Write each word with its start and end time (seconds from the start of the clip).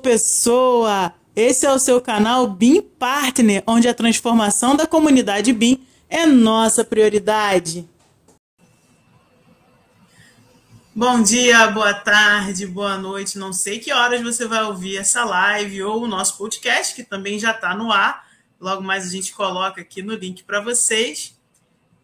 pessoa! 0.00 1.12
Esse 1.36 1.64
é 1.64 1.72
o 1.72 1.78
seu 1.78 2.00
canal 2.00 2.48
BIM 2.48 2.82
Partner, 2.82 3.62
onde 3.66 3.86
a 3.86 3.94
transformação 3.94 4.74
da 4.74 4.86
comunidade 4.86 5.52
BIM 5.52 5.86
é 6.08 6.26
nossa 6.26 6.84
prioridade. 6.84 7.88
Bom 10.92 11.22
dia, 11.22 11.68
boa 11.68 11.94
tarde, 11.94 12.66
boa 12.66 12.98
noite. 12.98 13.38
Não 13.38 13.52
sei 13.52 13.78
que 13.78 13.92
horas 13.92 14.20
você 14.22 14.46
vai 14.46 14.64
ouvir 14.64 14.96
essa 14.96 15.24
live 15.24 15.82
ou 15.84 16.02
o 16.02 16.08
nosso 16.08 16.36
podcast, 16.36 16.94
que 16.94 17.04
também 17.04 17.38
já 17.38 17.52
está 17.52 17.74
no 17.74 17.92
ar. 17.92 18.28
Logo 18.60 18.82
mais 18.82 19.06
a 19.06 19.10
gente 19.10 19.32
coloca 19.32 19.80
aqui 19.80 20.02
no 20.02 20.14
link 20.14 20.42
para 20.42 20.60
vocês. 20.60 21.38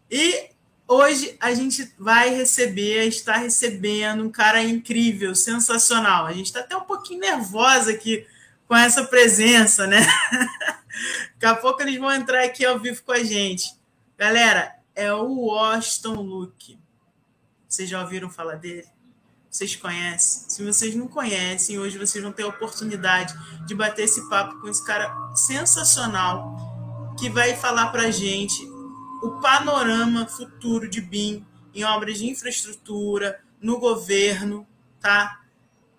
E 0.09 0.49
hoje 0.87 1.35
a 1.39 1.53
gente 1.53 1.93
vai 1.99 2.29
receber, 2.29 3.05
está 3.07 3.37
recebendo 3.37 4.23
um 4.23 4.31
cara 4.31 4.63
incrível, 4.63 5.35
sensacional. 5.35 6.25
A 6.25 6.33
gente 6.33 6.45
está 6.45 6.61
até 6.61 6.75
um 6.75 6.85
pouquinho 6.85 7.19
nervosa 7.19 7.91
aqui 7.91 8.25
com 8.67 8.75
essa 8.75 9.03
presença, 9.03 9.85
né? 9.85 9.99
Daqui 11.39 11.45
a 11.45 11.55
pouco 11.55 11.81
eles 11.81 11.97
vão 11.99 12.11
entrar 12.11 12.43
aqui 12.43 12.65
ao 12.65 12.79
vivo 12.79 13.03
com 13.03 13.11
a 13.11 13.23
gente. 13.23 13.75
Galera, 14.17 14.75
é 14.95 15.13
o 15.13 15.27
Washington 15.27 16.13
Luke. 16.13 16.79
Vocês 17.67 17.89
já 17.89 18.01
ouviram 18.01 18.29
falar 18.29 18.55
dele? 18.55 18.87
Vocês 19.49 19.75
conhecem? 19.75 20.49
Se 20.49 20.63
vocês 20.63 20.95
não 20.95 21.07
conhecem, 21.07 21.79
hoje 21.79 21.97
vocês 21.97 22.23
vão 22.23 22.33
ter 22.33 22.43
a 22.43 22.47
oportunidade 22.47 23.33
de 23.65 23.75
bater 23.75 24.05
esse 24.05 24.27
papo 24.29 24.59
com 24.59 24.67
esse 24.67 24.83
cara 24.85 25.13
sensacional 25.35 27.15
que 27.19 27.29
vai 27.29 27.55
falar 27.55 27.87
para 27.87 28.11
gente 28.11 28.76
o 29.21 29.39
panorama 29.41 30.27
futuro 30.27 30.89
de 30.89 31.01
BIM 31.01 31.45
em 31.73 31.83
obras 31.83 32.17
de 32.17 32.27
infraestrutura, 32.27 33.39
no 33.61 33.79
governo, 33.79 34.67
tá? 34.99 35.41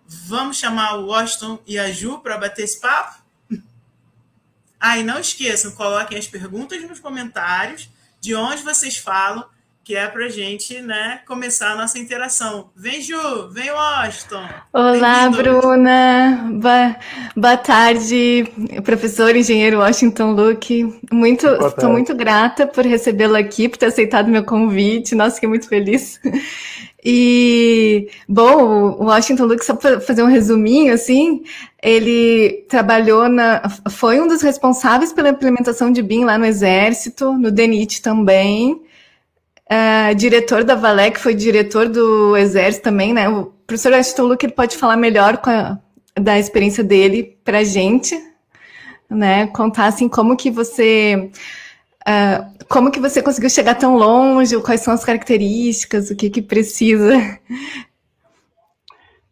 Vamos 0.07 0.59
chamar 0.59 0.97
o 0.97 1.07
Washington 1.07 1.61
e 1.67 1.79
a 1.79 1.91
Ju 1.93 2.19
para 2.21 2.39
bater 2.39 2.65
esse 2.65 2.81
papo? 2.81 3.23
Ah, 4.81 4.97
não 5.03 5.19
esqueçam, 5.19 5.73
coloquem 5.73 6.17
as 6.17 6.29
perguntas 6.29 6.81
nos 6.89 7.01
comentários 7.01 7.91
de 8.21 8.35
onde 8.35 8.63
vocês 8.63 8.97
falam 8.97 9.45
que 9.89 9.97
é 9.97 10.07
para 10.07 10.29
gente 10.29 10.83
né, 10.83 11.21
começar 11.27 11.73
a 11.73 11.75
nossa 11.75 11.99
interação. 11.99 12.69
Vem, 12.77 13.01
Ju, 13.01 13.49
vem, 13.51 13.71
Washington. 13.71 14.47
Olá, 14.71 15.31
Bruna. 15.31 16.51
Boa, 16.61 16.97
boa 17.35 17.57
tarde, 17.57 18.45
professor 18.85 19.35
engenheiro 19.35 19.79
Washington 19.79 20.33
Luke. 20.33 21.01
Muito, 21.11 21.47
estou 21.47 21.89
muito 21.89 22.15
grata 22.15 22.67
por 22.67 22.85
recebê-lo 22.85 23.35
aqui, 23.35 23.67
por 23.67 23.79
ter 23.79 23.87
aceitado 23.87 24.29
meu 24.29 24.45
convite. 24.45 25.15
Nossa, 25.15 25.37
fiquei 25.37 25.49
muito 25.49 25.67
feliz. 25.67 26.21
E, 27.03 28.11
bom, 28.29 28.91
o 28.99 29.05
Washington 29.05 29.47
Luke, 29.47 29.65
só 29.65 29.75
para 29.75 30.01
fazer 30.01 30.23
um 30.23 30.27
resuminho, 30.27 30.93
assim, 30.93 31.45
ele 31.83 32.67
trabalhou 32.69 33.27
na. 33.27 33.63
Foi 33.89 34.21
um 34.21 34.27
dos 34.27 34.43
responsáveis 34.43 35.15
pela 35.15 35.31
implementação 35.31 35.91
de 35.91 36.03
BIM 36.03 36.27
lá 36.27 36.37
no 36.37 36.45
Exército, 36.45 37.33
no 37.33 37.51
DENIT 37.51 38.03
também. 38.03 38.83
Uh, 39.71 40.15
diretor 40.15 40.65
da 40.65 40.75
Valec, 40.75 41.19
foi 41.21 41.35
diretor 41.35 41.89
do 41.89 42.35
Exército 42.37 42.85
também, 42.85 43.13
né? 43.13 43.29
O 43.29 43.53
professor 43.67 43.93
Ashton 43.93 44.23
Luke 44.23 44.49
pode 44.53 44.77
falar 44.79 44.97
melhor 44.97 45.39
a, 45.45 45.79
da 46.19 46.39
experiência 46.39 46.83
dele 46.83 47.39
para 47.45 47.59
a 47.59 47.65
gente, 47.65 48.19
né? 49.11 49.47
Contar 49.49 49.87
assim 49.87 50.09
como 50.09 50.39
que 50.39 50.51
você 50.51 51.31
uh, 52.01 52.65
como 52.67 52.91
que 52.91 52.99
você 52.99 53.23
conseguiu 53.23 53.51
chegar 53.51 53.75
tão 53.75 53.97
longe, 53.97 54.59
quais 54.63 54.81
são 54.81 54.95
as 54.95 55.05
características, 55.05 56.11
o 56.11 56.17
que 56.17 56.31
que 56.31 56.43
precisa. 56.43 57.15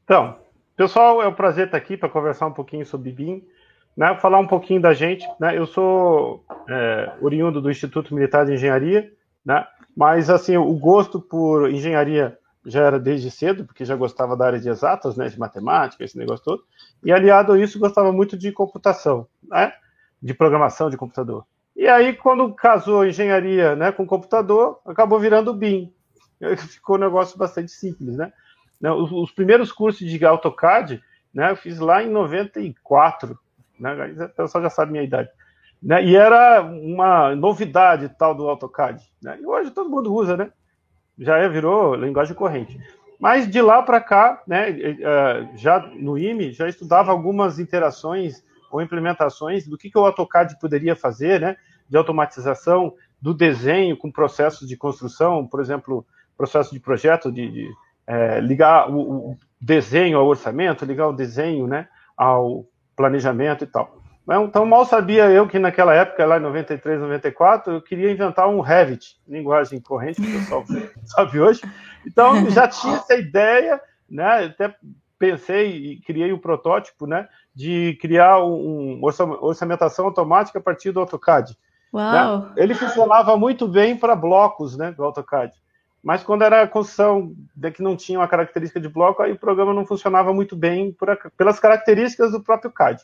Então, 0.05 0.37
pessoal, 0.77 1.23
é 1.23 1.27
um 1.27 1.35
prazer 1.35 1.67
estar 1.67 1.79
aqui 1.79 1.97
para 1.97 2.09
conversar 2.09 2.47
um 2.47 2.53
pouquinho 2.53 2.87
sobre 2.87 3.11
BIM, 3.11 3.43
né? 3.97 4.15
Falar 4.21 4.39
um 4.39 4.47
pouquinho 4.47 4.81
da 4.81 4.93
gente, 4.93 5.27
né? 5.41 5.57
Eu 5.57 5.67
sou 5.67 6.45
é, 6.69 7.13
oriundo 7.21 7.61
do 7.61 7.71
Instituto 7.71 8.15
Militar 8.15 8.47
de 8.47 8.53
Engenharia, 8.53 9.11
né? 9.45 9.67
Mas, 9.97 10.29
assim, 10.29 10.57
o 10.59 10.75
gosto 10.75 11.21
por 11.21 11.71
engenharia 11.71 12.39
já 12.67 12.83
era 12.83 12.99
desde 12.99 13.31
cedo, 13.31 13.65
porque 13.65 13.85
já 13.85 13.97
gostava 13.97 14.37
da 14.37 14.45
área 14.47 14.61
de 14.61 14.69
exatas, 14.69 15.17
né, 15.17 15.29
de 15.29 15.39
matemática, 15.39 16.05
esse 16.05 16.19
negócio 16.19 16.45
todo. 16.45 16.65
E 17.03 17.13
aliado 17.13 17.53
a 17.53 17.59
isso, 17.59 17.79
gostava 17.79 18.13
muito 18.13 18.37
de 18.37 18.53
computação, 18.53 19.27
né, 19.49 19.73
de 20.21 20.35
programação 20.35 20.91
de 20.91 20.97
computador. 20.97 21.47
E 21.75 21.87
aí, 21.87 22.13
quando 22.15 22.53
casou 22.55 23.07
engenharia 23.07 23.77
né, 23.77 23.93
com 23.93 24.07
computador, 24.07 24.81
acabou 24.85 25.19
virando 25.21 25.55
BIM. 25.55 25.93
Ficou 26.69 26.97
um 26.97 27.01
negócio 27.01 27.39
bastante 27.39 27.71
simples, 27.71 28.17
né? 28.17 28.33
Os, 28.83 29.11
os 29.11 29.31
primeiros 29.31 29.73
cursos 29.73 30.07
de 30.07 30.25
AutoCAD, 30.25 31.03
né, 31.33 31.53
eu 31.53 31.57
fiz 31.57 31.79
lá 31.79 32.03
em 32.03 32.11
94, 32.11 33.39
né, 33.79 34.15
o 34.25 34.29
pessoal 34.31 34.63
já 34.63 34.71
sabe 34.71 34.93
minha 34.93 35.05
idade. 35.05 35.31
Né? 35.87 36.05
E 36.05 36.17
era 36.17 36.61
uma 36.63 37.37
novidade 37.37 38.09
tal 38.19 38.35
do 38.35 38.49
AutoCAD. 38.49 39.01
Né? 39.23 39.39
E 39.41 39.47
hoje 39.47 39.71
todo 39.71 39.89
mundo 39.89 40.13
usa, 40.13 40.37
né? 40.37 40.51
Já 41.17 41.39
é, 41.39 41.49
virou 41.49 41.95
linguagem 41.95 42.35
corrente. 42.35 42.77
Mas 43.21 43.49
de 43.49 43.63
lá 43.63 43.81
para 43.81 44.01
cá, 44.01 44.43
né, 44.49 44.69
é, 44.71 45.49
já 45.55 45.79
no 45.79 46.19
IME, 46.19 46.53
já 46.53 46.69
estudava 46.69 47.13
algumas 47.13 47.61
interações 47.61 48.45
ou 48.71 48.83
implementações 48.83 49.67
do 49.69 49.79
que, 49.79 49.89
que 49.89 49.97
o 49.97 50.05
AutoCAD 50.05 50.59
poderia 50.61 50.97
fazer, 50.97 51.41
né, 51.41 51.57
de 51.89 51.97
automatização 51.97 52.93
do 53.23 53.33
desenho 53.33 53.97
com 53.97 54.11
processos 54.11 54.69
de 54.69 54.77
construção, 54.77 55.47
por 55.47 55.61
exemplo, 55.61 56.05
processo 56.37 56.75
de 56.75 56.81
projeto, 56.81 57.31
de, 57.31 57.49
de 57.49 57.71
é, 58.07 58.41
ligar 58.41 58.91
o, 58.91 59.31
o, 59.31 59.37
desenho 59.59 60.19
ao 60.19 60.27
orçamento, 60.27 60.85
ligar 60.85 61.09
o 61.09 61.13
desenho 61.13 61.67
né, 61.69 61.89
ao 62.17 62.67
planejamento 62.95 63.63
e 63.63 63.67
tal. 63.69 64.03
Então, 64.29 64.67
mal 64.67 64.85
sabia 64.85 65.31
eu 65.31 65.47
que 65.47 65.59
naquela 65.59 65.95
época, 65.95 66.27
lá 66.27 66.37
em 66.37 66.41
93, 66.41 67.01
94, 67.01 67.75
eu 67.75 67.81
queria 67.81 68.11
inventar 68.11 68.49
um 68.49 68.61
Revit, 68.61 69.17
linguagem 69.29 69.81
corrente, 69.81 70.21
que 70.21 70.29
o 70.29 70.41
pessoal 70.41 70.65
sabe 71.07 71.41
hoje. 71.41 71.61
Então, 72.05 72.51
já 72.51 72.67
tinha 72.67 72.97
essa 72.97 73.15
ideia, 73.15 73.81
né? 74.11 74.47
Até 74.47 74.75
pensei 75.17 75.77
e 75.77 76.01
criei 76.01 76.33
um 76.33 76.39
protótipo, 76.39 77.07
né? 77.07 77.29
De 77.55 77.97
criar 78.01 78.45
um 78.45 79.01
orçamentação 79.01 80.07
automática 80.07 80.59
a 80.59 80.63
partir 80.63 80.91
do 80.91 80.99
AutoCAD. 81.01 81.57
Uau! 81.95 82.41
Né? 82.41 82.53
Ele 82.57 82.75
funcionava 82.75 83.37
muito 83.37 83.69
bem 83.69 83.97
para 83.97 84.17
blocos, 84.17 84.77
né? 84.77 84.91
Do 84.91 85.05
AutoCAD. 85.05 85.55
Mas 86.07 86.23
quando 86.23 86.43
era 86.43 86.69
construção 86.69 87.35
que 87.75 87.83
não 87.83 87.97
tinha 87.97 88.21
uma 88.21 88.29
característica 88.29 88.79
de 88.81 88.89
bloco, 88.89 89.23
aí 89.23 89.33
o 89.33 89.39
programa 89.39 89.75
não 89.75 89.85
funcionava 89.85 90.33
muito 90.33 90.55
bem 90.55 90.93
por, 90.93 91.17
pelas 91.37 91.59
características 91.59 92.31
do 92.31 92.41
próprio 92.41 92.71
CAD. 92.71 93.03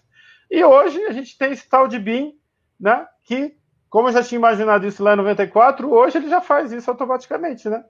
E 0.52 0.62
hoje 0.62 1.02
a 1.04 1.12
gente 1.12 1.38
tem 1.38 1.50
esse 1.50 1.66
tal 1.66 1.88
de 1.88 1.98
BIM, 1.98 2.34
né? 2.78 3.06
Que, 3.24 3.56
como 3.88 4.08
eu 4.08 4.12
já 4.12 4.22
tinha 4.22 4.38
imaginado 4.38 4.86
isso 4.86 5.02
lá 5.02 5.14
em 5.14 5.16
94, 5.16 5.90
hoje 5.90 6.18
ele 6.18 6.28
já 6.28 6.42
faz 6.42 6.70
isso 6.72 6.90
automaticamente, 6.90 7.70
né? 7.70 7.82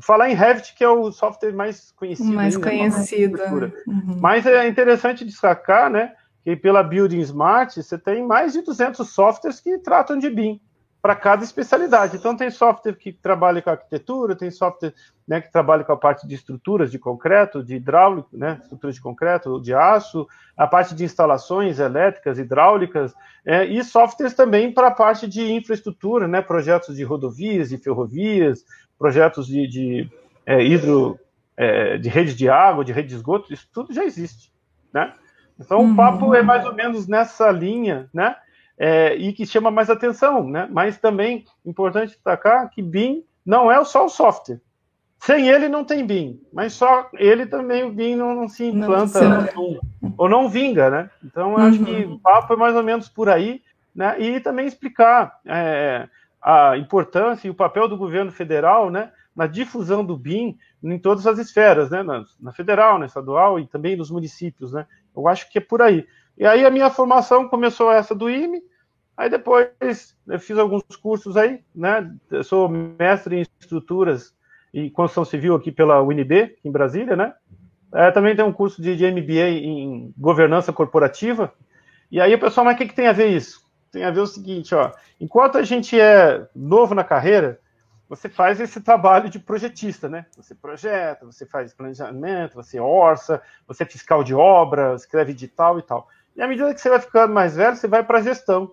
Falar 0.00 0.30
em 0.30 0.34
Revit, 0.34 0.74
que 0.74 0.82
é 0.82 0.88
o 0.88 1.12
software 1.12 1.52
mais 1.52 1.92
conhecido. 1.92 2.32
Mais 2.32 2.54
ainda, 2.54 2.66
conhecido. 2.66 3.38
Uhum. 3.86 4.18
Mas 4.18 4.46
é 4.46 4.66
interessante 4.66 5.26
destacar, 5.26 5.90
né? 5.90 6.14
Que 6.42 6.56
pela 6.56 6.82
Building 6.82 7.20
Smart, 7.20 7.82
você 7.82 7.98
tem 7.98 8.26
mais 8.26 8.54
de 8.54 8.62
200 8.62 9.06
softwares 9.10 9.60
que 9.60 9.76
tratam 9.78 10.18
de 10.18 10.30
BIM 10.30 10.58
para 11.00 11.14
cada 11.14 11.44
especialidade. 11.44 12.16
Então, 12.16 12.36
tem 12.36 12.50
software 12.50 12.94
que 12.94 13.12
trabalha 13.12 13.62
com 13.62 13.70
arquitetura, 13.70 14.34
tem 14.34 14.50
software 14.50 14.92
né, 15.26 15.40
que 15.40 15.50
trabalha 15.52 15.84
com 15.84 15.92
a 15.92 15.96
parte 15.96 16.26
de 16.26 16.34
estruturas 16.34 16.90
de 16.90 16.98
concreto, 16.98 17.62
de 17.62 17.76
hidráulico, 17.76 18.36
né, 18.36 18.58
estruturas 18.62 18.96
de 18.96 19.00
concreto, 19.00 19.60
de 19.60 19.72
aço, 19.72 20.26
a 20.56 20.66
parte 20.66 20.94
de 20.94 21.04
instalações 21.04 21.78
elétricas, 21.78 22.38
hidráulicas, 22.38 23.14
é, 23.44 23.64
e 23.64 23.82
softwares 23.84 24.34
também 24.34 24.72
para 24.72 24.88
a 24.88 24.94
parte 24.94 25.28
de 25.28 25.52
infraestrutura, 25.52 26.26
né, 26.26 26.42
projetos 26.42 26.96
de 26.96 27.04
rodovias, 27.04 27.68
de 27.68 27.78
ferrovias, 27.78 28.64
projetos 28.98 29.46
de, 29.46 29.68
de 29.68 30.10
é, 30.44 30.64
hidro, 30.64 31.18
é, 31.56 31.96
de 31.96 32.08
rede 32.08 32.34
de 32.34 32.48
água, 32.48 32.84
de 32.84 32.92
rede 32.92 33.08
de 33.08 33.14
esgoto, 33.14 33.52
isso 33.52 33.68
tudo 33.72 33.94
já 33.94 34.04
existe. 34.04 34.52
Né? 34.92 35.12
Então, 35.60 35.80
uhum. 35.80 35.92
o 35.92 35.96
papo 35.96 36.34
é 36.34 36.42
mais 36.42 36.64
ou 36.64 36.74
menos 36.74 37.06
nessa 37.06 37.50
linha, 37.50 38.08
né? 38.12 38.36
É, 38.78 39.14
e 39.16 39.32
que 39.32 39.44
chama 39.44 39.70
mais 39.70 39.90
atenção, 39.90 40.46
né? 40.48 40.68
Mas 40.70 40.98
também 40.98 41.44
importante 41.66 42.10
destacar 42.10 42.70
que 42.70 42.80
BIM 42.80 43.24
não 43.44 43.70
é 43.70 43.82
só 43.84 44.06
o 44.06 44.08
software. 44.08 44.60
Sem 45.18 45.48
ele 45.48 45.68
não 45.68 45.84
tem 45.84 46.06
BIM, 46.06 46.40
mas 46.52 46.74
só 46.74 47.10
ele 47.14 47.44
também 47.44 47.82
o 47.82 47.90
BIM 47.90 48.14
não, 48.14 48.36
não 48.36 48.48
se 48.48 48.64
implanta 48.64 49.20
não, 49.52 49.80
ou 50.16 50.28
não 50.28 50.48
vinga, 50.48 50.88
né? 50.88 51.10
Então 51.24 51.54
uhum. 51.54 51.56
acho 51.56 51.84
que 51.84 52.04
o 52.04 52.18
papo 52.20 52.52
é 52.52 52.56
mais 52.56 52.76
ou 52.76 52.84
menos 52.84 53.08
por 53.08 53.28
aí, 53.28 53.60
né? 53.92 54.14
E 54.20 54.38
também 54.38 54.66
explicar 54.66 55.40
é, 55.44 56.08
a 56.40 56.76
importância 56.76 57.48
e 57.48 57.50
o 57.50 57.54
papel 57.54 57.88
do 57.88 57.96
governo 57.96 58.30
federal, 58.30 58.90
né? 58.90 59.10
Na 59.34 59.48
difusão 59.48 60.04
do 60.04 60.16
BIM 60.16 60.56
em 60.82 60.98
todas 60.98 61.26
as 61.26 61.38
esferas, 61.38 61.90
né? 61.90 62.04
Na, 62.04 62.24
na 62.40 62.52
federal, 62.52 62.96
na 62.96 63.06
estadual 63.06 63.58
e 63.58 63.66
também 63.66 63.96
nos 63.96 64.12
municípios, 64.12 64.72
né? 64.72 64.86
Eu 65.16 65.26
acho 65.26 65.50
que 65.50 65.58
é 65.58 65.60
por 65.60 65.82
aí. 65.82 66.06
E 66.38 66.46
aí 66.46 66.64
a 66.64 66.70
minha 66.70 66.88
formação 66.88 67.48
começou 67.48 67.90
essa 67.92 68.14
do 68.14 68.30
IME, 68.30 68.62
aí 69.16 69.28
depois 69.28 70.14
eu 70.26 70.38
fiz 70.38 70.56
alguns 70.56 70.84
cursos 71.02 71.36
aí, 71.36 71.60
né? 71.74 72.10
Eu 72.30 72.44
sou 72.44 72.68
mestre 72.68 73.36
em 73.36 73.46
estruturas 73.60 74.32
e 74.72 74.90
construção 74.90 75.24
civil 75.24 75.54
aqui 75.54 75.72
pela 75.72 76.02
UNB, 76.02 76.56
em 76.64 76.70
Brasília, 76.70 77.16
né? 77.16 77.34
é, 77.92 78.10
também 78.10 78.36
tem 78.36 78.44
um 78.44 78.52
curso 78.52 78.82
de, 78.82 78.96
de, 78.96 79.10
MBA 79.10 79.48
em 79.48 80.12
governança 80.16 80.72
corporativa. 80.72 81.52
E 82.10 82.20
aí 82.20 82.34
o 82.34 82.38
pessoal, 82.38 82.64
mas 82.64 82.74
o 82.74 82.78
que, 82.78 82.88
que 82.88 82.94
tem 82.94 83.06
a 83.06 83.12
ver 83.12 83.28
isso? 83.28 83.62
Tem 83.90 84.04
a 84.04 84.10
ver 84.10 84.20
o 84.20 84.26
seguinte, 84.26 84.74
ó, 84.74 84.92
enquanto 85.20 85.56
a 85.56 85.62
gente 85.62 85.98
é 85.98 86.46
novo 86.54 86.94
na 86.94 87.04
carreira, 87.04 87.58
você 88.08 88.28
faz 88.28 88.60
esse 88.60 88.80
trabalho 88.80 89.28
de 89.28 89.38
projetista, 89.38 90.08
né? 90.08 90.26
Você 90.36 90.54
projeta, 90.54 91.26
você 91.26 91.44
faz 91.44 91.74
planejamento, 91.74 92.54
você 92.54 92.80
orça, 92.80 93.42
você 93.66 93.82
é 93.82 93.86
fiscal 93.86 94.24
de 94.24 94.34
obra, 94.34 94.94
escreve 94.94 95.32
edital 95.32 95.78
e 95.78 95.82
tal. 95.82 96.08
E 96.38 96.42
à 96.42 96.46
medida 96.46 96.72
que 96.72 96.80
você 96.80 96.88
vai 96.88 97.00
ficando 97.00 97.34
mais 97.34 97.56
velho, 97.56 97.74
você 97.74 97.88
vai 97.88 98.04
para 98.04 98.18
a 98.18 98.22
gestão. 98.22 98.72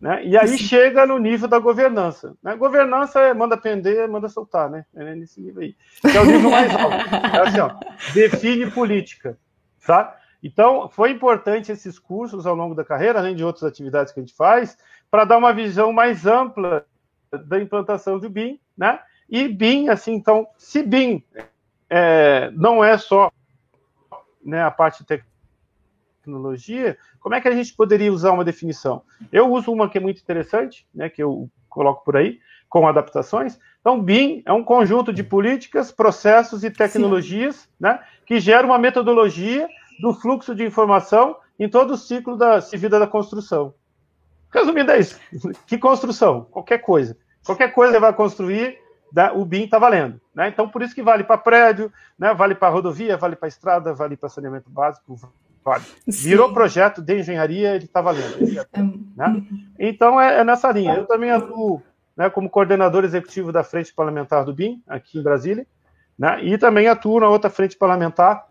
Né? 0.00 0.24
E 0.24 0.36
aí 0.36 0.48
Sim. 0.48 0.56
chega 0.56 1.06
no 1.06 1.18
nível 1.18 1.46
da 1.46 1.58
governança. 1.58 2.34
Né? 2.42 2.56
Governança 2.56 3.20
é 3.20 3.34
manda 3.34 3.54
pender, 3.54 4.08
manda 4.08 4.30
soltar, 4.30 4.70
né? 4.70 4.86
É 4.94 5.14
nesse 5.14 5.38
nível 5.38 5.62
aí. 5.62 5.76
Que 6.00 6.16
é 6.16 6.20
o 6.22 6.24
nível 6.24 6.50
mais 6.50 6.74
alto. 6.74 6.96
É 7.36 7.40
assim, 7.40 7.60
ó, 7.60 7.70
define 8.14 8.70
política. 8.70 9.38
Tá? 9.86 10.16
Então, 10.42 10.88
foi 10.88 11.10
importante 11.10 11.70
esses 11.70 11.98
cursos 11.98 12.46
ao 12.46 12.54
longo 12.54 12.74
da 12.74 12.84
carreira, 12.84 13.18
além 13.18 13.36
de 13.36 13.44
outras 13.44 13.64
atividades 13.64 14.10
que 14.10 14.18
a 14.18 14.22
gente 14.22 14.34
faz, 14.34 14.78
para 15.10 15.26
dar 15.26 15.36
uma 15.36 15.52
visão 15.52 15.92
mais 15.92 16.24
ampla 16.24 16.86
da 17.30 17.60
implantação 17.60 18.18
do 18.18 18.30
BIM, 18.30 18.58
né? 18.76 19.00
E 19.28 19.48
BIM, 19.48 19.88
assim, 19.88 20.14
então, 20.14 20.46
se 20.56 20.82
BIM 20.82 21.22
é, 21.90 22.50
não 22.52 22.82
é 22.82 22.96
só 22.96 23.30
né, 24.42 24.62
a 24.62 24.70
parte 24.70 25.00
de 25.00 25.06
tecnologia, 26.26 26.98
como 27.20 27.34
é 27.34 27.40
que 27.40 27.48
a 27.48 27.52
gente 27.52 27.72
poderia 27.72 28.12
usar 28.12 28.32
uma 28.32 28.44
definição? 28.44 29.02
Eu 29.32 29.50
uso 29.50 29.72
uma 29.72 29.88
que 29.88 29.96
é 29.96 30.00
muito 30.00 30.20
interessante, 30.20 30.86
né, 30.92 31.08
que 31.08 31.22
eu 31.22 31.48
coloco 31.68 32.04
por 32.04 32.16
aí, 32.16 32.40
com 32.68 32.86
adaptações. 32.86 33.58
Então, 33.80 34.02
BIM 34.02 34.42
é 34.44 34.52
um 34.52 34.64
conjunto 34.64 35.12
de 35.12 35.22
políticas, 35.22 35.92
processos 35.92 36.64
e 36.64 36.70
tecnologias 36.70 37.68
né, 37.78 38.00
que 38.26 38.40
gera 38.40 38.66
uma 38.66 38.78
metodologia 38.78 39.68
do 40.00 40.12
fluxo 40.12 40.54
de 40.54 40.64
informação 40.64 41.36
em 41.58 41.68
todo 41.68 41.92
o 41.92 41.96
ciclo 41.96 42.36
da 42.36 42.58
vida 42.58 42.98
da 42.98 43.06
construção. 43.06 43.72
Resumindo, 44.52 44.90
é 44.90 44.98
isso. 44.98 45.18
Que 45.66 45.78
construção? 45.78 46.44
Qualquer 46.50 46.78
coisa. 46.78 47.16
Qualquer 47.44 47.72
coisa 47.72 47.94
que 47.94 48.00
vai 48.00 48.12
construir, 48.12 48.78
o 49.34 49.44
BIM 49.44 49.64
está 49.64 49.78
valendo. 49.78 50.20
Né? 50.34 50.48
Então, 50.48 50.68
por 50.68 50.82
isso 50.82 50.94
que 50.94 51.02
vale 51.02 51.24
para 51.24 51.38
prédio, 51.38 51.92
né? 52.18 52.34
vale 52.34 52.54
para 52.54 52.72
rodovia, 52.72 53.16
vale 53.16 53.36
para 53.36 53.48
estrada, 53.48 53.94
vale 53.94 54.16
para 54.16 54.28
saneamento 54.28 54.68
básico, 54.68 55.16
Virou 56.06 56.52
projeto 56.52 57.02
de 57.02 57.18
engenharia, 57.18 57.74
ele 57.74 57.86
está 57.86 58.00
valendo. 58.00 58.38
Né? 59.16 59.42
Então, 59.78 60.20
é, 60.20 60.40
é, 60.40 60.44
nessa 60.44 60.70
linha. 60.70 60.94
Eu 60.94 61.06
também 61.06 61.30
atuo 61.30 61.82
né, 62.16 62.30
como 62.30 62.48
coordenador 62.48 63.04
executivo 63.04 63.50
da 63.50 63.64
Frente 63.64 63.92
Parlamentar 63.92 64.44
do 64.44 64.54
BIM, 64.54 64.82
aqui 64.86 65.18
em 65.18 65.22
Brasília, 65.22 65.66
né? 66.18 66.42
e 66.44 66.56
também 66.56 66.86
atuo 66.86 67.20
na 67.20 67.28
outra 67.28 67.50
frente 67.50 67.76
parlamentar 67.76 68.46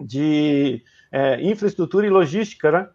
de 0.00 0.82
é, 1.10 1.40
infraestrutura 1.42 2.06
e 2.06 2.10
logística, 2.10 2.70
né? 2.70 2.88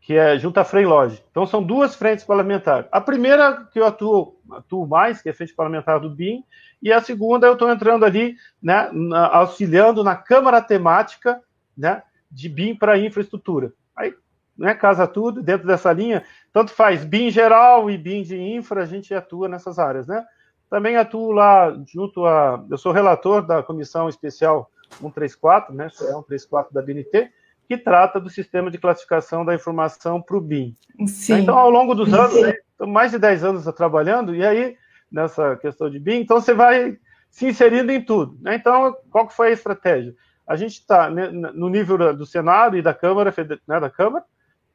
que 0.00 0.14
é 0.14 0.38
junto 0.38 0.58
à 0.58 0.64
Frei 0.64 0.84
Lodge. 0.86 1.22
Então, 1.30 1.46
são 1.46 1.62
duas 1.62 1.96
frentes 1.96 2.24
parlamentares. 2.24 2.86
A 2.92 3.00
primeira 3.00 3.64
que 3.72 3.80
eu 3.80 3.86
atuo, 3.86 4.38
atuo 4.52 4.86
mais, 4.86 5.20
que 5.20 5.28
é 5.28 5.32
a 5.32 5.34
frente 5.34 5.54
parlamentar 5.54 5.98
do 5.98 6.10
BIM, 6.10 6.44
e 6.82 6.92
a 6.92 7.00
segunda 7.00 7.46
eu 7.46 7.54
estou 7.54 7.70
entrando 7.70 8.04
ali, 8.04 8.36
né, 8.62 8.90
auxiliando 9.32 10.04
na 10.04 10.14
Câmara 10.14 10.60
Temática 10.60 11.40
né, 11.76 12.02
de 12.34 12.48
BIM 12.48 12.74
para 12.74 12.98
infraestrutura. 12.98 13.72
Aí, 13.96 14.12
né, 14.58 14.74
casa 14.74 15.06
tudo, 15.06 15.42
dentro 15.42 15.66
dessa 15.66 15.92
linha, 15.92 16.24
tanto 16.52 16.72
faz 16.72 17.04
BIM 17.04 17.30
geral 17.30 17.90
e 17.90 17.96
BIM 17.96 18.22
de 18.22 18.38
infra, 18.38 18.82
a 18.82 18.86
gente 18.86 19.14
atua 19.14 19.48
nessas 19.48 19.78
áreas, 19.78 20.06
né? 20.06 20.24
Também 20.68 20.96
atuo 20.96 21.30
lá 21.30 21.76
junto 21.86 22.26
a... 22.26 22.64
Eu 22.68 22.76
sou 22.76 22.92
relator 22.92 23.42
da 23.46 23.62
Comissão 23.62 24.08
Especial 24.08 24.70
134, 25.00 25.74
né, 25.74 25.86
é 25.86 25.88
134 25.88 26.74
da 26.74 26.82
BNT, 26.82 27.30
que 27.68 27.78
trata 27.78 28.20
do 28.20 28.28
sistema 28.28 28.70
de 28.70 28.78
classificação 28.78 29.44
da 29.44 29.54
informação 29.54 30.20
para 30.20 30.36
o 30.36 30.40
BIM. 30.40 30.76
Sim. 31.06 31.40
Então, 31.40 31.56
ao 31.56 31.70
longo 31.70 31.94
dos 31.94 32.12
anos, 32.12 32.40
né, 32.40 32.54
mais 32.80 33.12
de 33.12 33.18
10 33.18 33.44
anos 33.44 33.64
trabalhando, 33.74 34.34
e 34.34 34.44
aí, 34.44 34.76
nessa 35.10 35.56
questão 35.56 35.88
de 35.88 35.98
BIM, 35.98 36.20
então 36.20 36.40
você 36.40 36.52
vai 36.52 36.98
se 37.30 37.46
inserindo 37.46 37.90
em 37.90 38.00
tudo. 38.00 38.36
Né? 38.40 38.56
Então, 38.56 38.96
qual 39.10 39.26
que 39.26 39.34
foi 39.34 39.48
a 39.48 39.52
estratégia? 39.52 40.14
A 40.46 40.56
gente 40.56 40.72
está 40.72 41.08
né, 41.08 41.28
no 41.28 41.68
nível 41.68 42.14
do 42.14 42.26
Senado 42.26 42.76
e 42.76 42.82
da 42.82 42.92
Câmara, 42.92 43.34
né, 43.66 43.80
da 43.80 43.90
Câmara, 43.90 44.24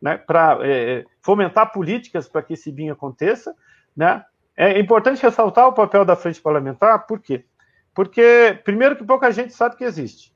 né, 0.02 0.18
para 0.18 0.60
é, 0.62 1.00
é, 1.00 1.06
fomentar 1.22 1.72
políticas 1.72 2.28
para 2.28 2.42
que 2.42 2.54
esse 2.54 2.72
BIM 2.72 2.90
aconteça. 2.90 3.54
Né? 3.96 4.24
É 4.56 4.80
importante 4.80 5.22
ressaltar 5.22 5.68
o 5.68 5.74
papel 5.74 6.04
da 6.04 6.16
frente 6.16 6.42
parlamentar, 6.42 7.06
por 7.06 7.20
quê? 7.20 7.46
Porque, 7.94 8.60
primeiro, 8.64 8.96
que 8.96 9.04
pouca 9.04 9.32
gente 9.32 9.54
sabe 9.54 9.76
que 9.76 9.84
existe. 9.84 10.34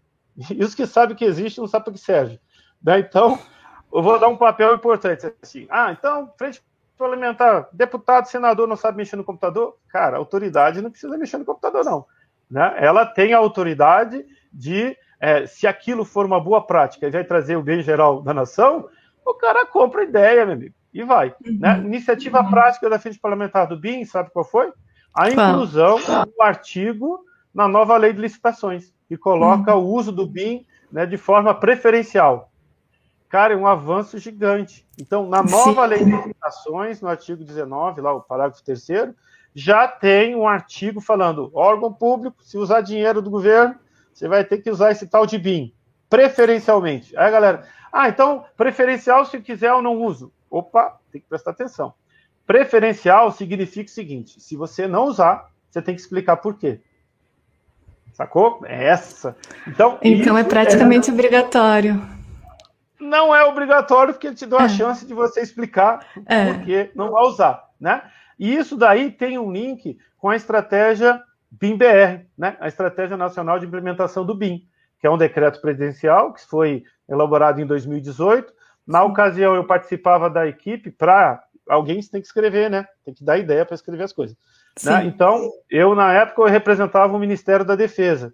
E 0.51 0.63
os 0.63 0.73
que 0.73 0.85
sabem 0.85 1.15
que 1.15 1.25
existe 1.25 1.59
não 1.59 1.67
sabem 1.67 1.85
para 1.85 1.93
que 1.93 1.99
serve. 1.99 2.39
Né? 2.83 2.99
Então, 2.99 3.39
eu 3.93 4.01
vou 4.01 4.19
dar 4.19 4.27
um 4.27 4.37
papel 4.37 4.73
importante. 4.75 5.31
Assim, 5.41 5.67
ah, 5.69 5.91
então, 5.91 6.31
frente 6.37 6.61
parlamentar, 6.97 7.67
deputado, 7.71 8.27
senador 8.27 8.67
não 8.67 8.75
sabe 8.75 8.97
mexer 8.97 9.15
no 9.15 9.23
computador? 9.23 9.77
Cara, 9.89 10.17
autoridade 10.17 10.81
não 10.81 10.89
precisa 10.89 11.17
mexer 11.17 11.37
no 11.37 11.45
computador, 11.45 11.83
não. 11.83 12.05
Né? 12.49 12.75
Ela 12.77 13.05
tem 13.05 13.33
a 13.33 13.37
autoridade 13.37 14.25
de, 14.51 14.97
é, 15.23 15.47
se 15.47 15.65
aquilo 15.65 16.03
for 16.03 16.25
uma 16.25 16.37
boa 16.37 16.61
prática 16.67 17.07
e 17.07 17.09
vai 17.09 17.23
trazer 17.23 17.55
o 17.55 17.63
bem 17.63 17.81
geral 17.81 18.21
da 18.21 18.33
nação, 18.33 18.89
o 19.25 19.33
cara 19.33 19.65
compra 19.65 20.01
a 20.01 20.03
ideia, 20.03 20.45
meu 20.45 20.55
amigo, 20.55 20.75
e 20.93 21.01
vai. 21.01 21.33
Uhum. 21.45 21.59
Né? 21.61 21.79
Iniciativa 21.79 22.41
uhum. 22.41 22.49
prática 22.49 22.89
da 22.89 22.99
frente 22.99 23.17
parlamentar 23.17 23.65
do 23.65 23.79
BIM, 23.79 24.03
sabe 24.03 24.31
qual 24.31 24.43
foi? 24.43 24.73
A 25.15 25.29
inclusão 25.29 25.97
do 25.97 26.41
artigo 26.41 27.23
na 27.53 27.69
nova 27.69 27.95
lei 27.95 28.11
de 28.11 28.19
licitações 28.19 28.93
que 29.07 29.15
coloca 29.15 29.73
uhum. 29.73 29.81
o 29.81 29.93
uso 29.93 30.11
do 30.11 30.27
BIM 30.27 30.65
né, 30.91 31.05
de 31.05 31.15
forma 31.15 31.55
preferencial. 31.55 32.51
Cara, 33.29 33.53
é 33.53 33.57
um 33.57 33.65
avanço 33.65 34.17
gigante. 34.17 34.85
Então, 34.99 35.29
na 35.29 35.41
nova 35.41 35.83
Sim. 35.83 35.87
lei 35.87 36.03
de 36.03 36.11
licitações, 36.11 36.99
no 36.99 37.07
artigo 37.07 37.45
19, 37.45 38.01
lá 38.01 38.11
o 38.11 38.19
parágrafo 38.19 38.61
3 38.61 39.15
já 39.55 39.87
tem 39.87 40.35
um 40.35 40.45
artigo 40.45 40.99
falando: 40.99 41.49
órgão 41.53 41.93
público, 41.93 42.43
se 42.43 42.57
usar 42.57 42.81
dinheiro 42.81 43.21
do 43.21 43.29
governo, 43.29 43.75
você 44.13 44.27
vai 44.27 44.43
ter 44.43 44.59
que 44.59 44.69
usar 44.69 44.91
esse 44.91 45.07
tal 45.07 45.25
de 45.25 45.37
BIM, 45.37 45.73
preferencialmente. 46.09 47.15
Aí, 47.17 47.31
galera, 47.31 47.67
ah, 47.91 48.09
então, 48.09 48.45
preferencial, 48.57 49.25
se 49.25 49.39
quiser, 49.39 49.69
eu 49.69 49.81
não 49.81 50.01
uso. 50.01 50.31
Opa, 50.49 50.99
tem 51.11 51.21
que 51.21 51.27
prestar 51.27 51.51
atenção. 51.51 51.93
Preferencial 52.45 53.31
significa 53.31 53.89
o 53.89 53.93
seguinte: 53.93 54.41
se 54.41 54.55
você 54.55 54.87
não 54.87 55.05
usar, 55.05 55.49
você 55.69 55.81
tem 55.81 55.95
que 55.95 56.01
explicar 56.01 56.37
por 56.37 56.57
quê. 56.57 56.79
Sacou? 58.13 58.61
É 58.65 58.85
essa. 58.85 59.35
Então, 59.67 59.97
então 60.01 60.37
é 60.37 60.43
praticamente 60.43 61.09
é... 61.09 61.13
obrigatório. 61.13 62.01
Não 62.99 63.35
é 63.35 63.43
obrigatório, 63.43 64.13
porque 64.13 64.27
ele 64.27 64.35
te 64.35 64.45
dá 64.45 64.61
a 64.61 64.65
é. 64.65 64.69
chance 64.69 65.05
de 65.05 65.13
você 65.13 65.41
explicar 65.41 66.05
é. 66.25 66.53
por 66.53 66.63
que 66.63 66.91
não 66.95 67.11
vai 67.11 67.23
usar. 67.23 67.69
Né? 67.79 68.01
E 68.39 68.55
isso 68.55 68.77
daí 68.77 69.11
tem 69.11 69.37
um 69.37 69.51
link 69.51 69.97
com 70.17 70.29
a 70.29 70.35
estratégia 70.35 71.21
BIM-BR, 71.59 72.25
né? 72.37 72.57
a 72.59 72.67
Estratégia 72.67 73.15
Nacional 73.15 73.59
de 73.59 73.65
Implementação 73.65 74.25
do 74.25 74.33
BIM, 74.33 74.67
que 74.99 75.05
é 75.05 75.09
um 75.09 75.17
decreto 75.17 75.61
presidencial 75.61 76.33
que 76.33 76.45
foi 76.45 76.83
elaborado 77.07 77.61
em 77.61 77.65
2018. 77.65 78.51
Na 78.85 79.03
ocasião, 79.03 79.55
eu 79.55 79.63
participava 79.65 80.29
da 80.29 80.47
equipe 80.47 80.91
para. 80.91 81.43
Alguém 81.69 82.01
tem 82.01 82.19
que 82.19 82.27
escrever, 82.27 82.69
né? 82.69 82.85
Tem 83.05 83.13
que 83.13 83.23
dar 83.23 83.37
ideia 83.37 83.65
para 83.65 83.75
escrever 83.75 84.03
as 84.03 84.11
coisas. 84.11 84.35
Né? 84.83 85.05
Então, 85.05 85.49
eu, 85.69 85.95
na 85.95 86.11
época, 86.11 86.41
eu 86.41 86.47
representava 86.47 87.15
o 87.15 87.19
Ministério 87.19 87.63
da 87.63 87.75
Defesa, 87.75 88.33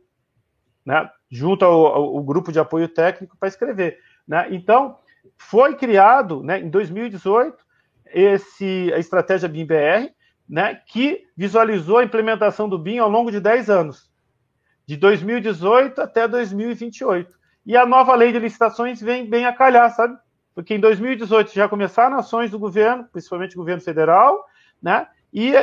né? 0.86 1.10
junto 1.30 1.64
ao, 1.64 1.86
ao, 1.86 2.24
grupo 2.24 2.52
de 2.52 2.60
apoio 2.60 2.88
técnico 2.88 3.38
para 3.38 3.50
escrever. 3.50 4.00
Né? 4.28 4.48
Então, 4.50 4.98
foi 5.38 5.76
criado, 5.76 6.42
né, 6.42 6.60
em 6.60 6.70
2018, 6.70 7.58
esse, 8.08 8.92
a 8.94 8.98
estratégia 8.98 9.48
BIM-BR, 9.48 10.12
né, 10.50 10.82
que 10.88 11.26
visualizou 11.38 12.00
a 12.00 12.04
implementação 12.04 12.68
do 12.68 12.80
BIM 12.80 12.98
ao 12.98 13.10
longo 13.10 13.32
de 13.32 13.40
10 13.40 13.70
anos, 13.70 14.10
de 14.86 14.98
2018 14.98 16.02
até 16.02 16.28
2028. 16.28 17.38
E 17.66 17.78
a 17.78 17.86
nova 17.86 18.16
lei 18.16 18.32
de 18.32 18.40
licitações 18.40 19.00
vem 19.00 19.30
bem 19.30 19.46
a 19.46 19.54
calhar, 19.54 19.94
sabe? 19.94 20.18
Porque 20.56 20.74
em 20.74 20.80
2018 20.80 21.54
já 21.54 21.70
começaram 21.70 22.18
ações 22.18 22.50
do 22.50 22.58
governo, 22.58 23.08
principalmente 23.12 23.56
o 23.56 23.60
governo 23.60 23.82
federal, 23.82 24.44
né? 24.82 25.08
E 25.32 25.54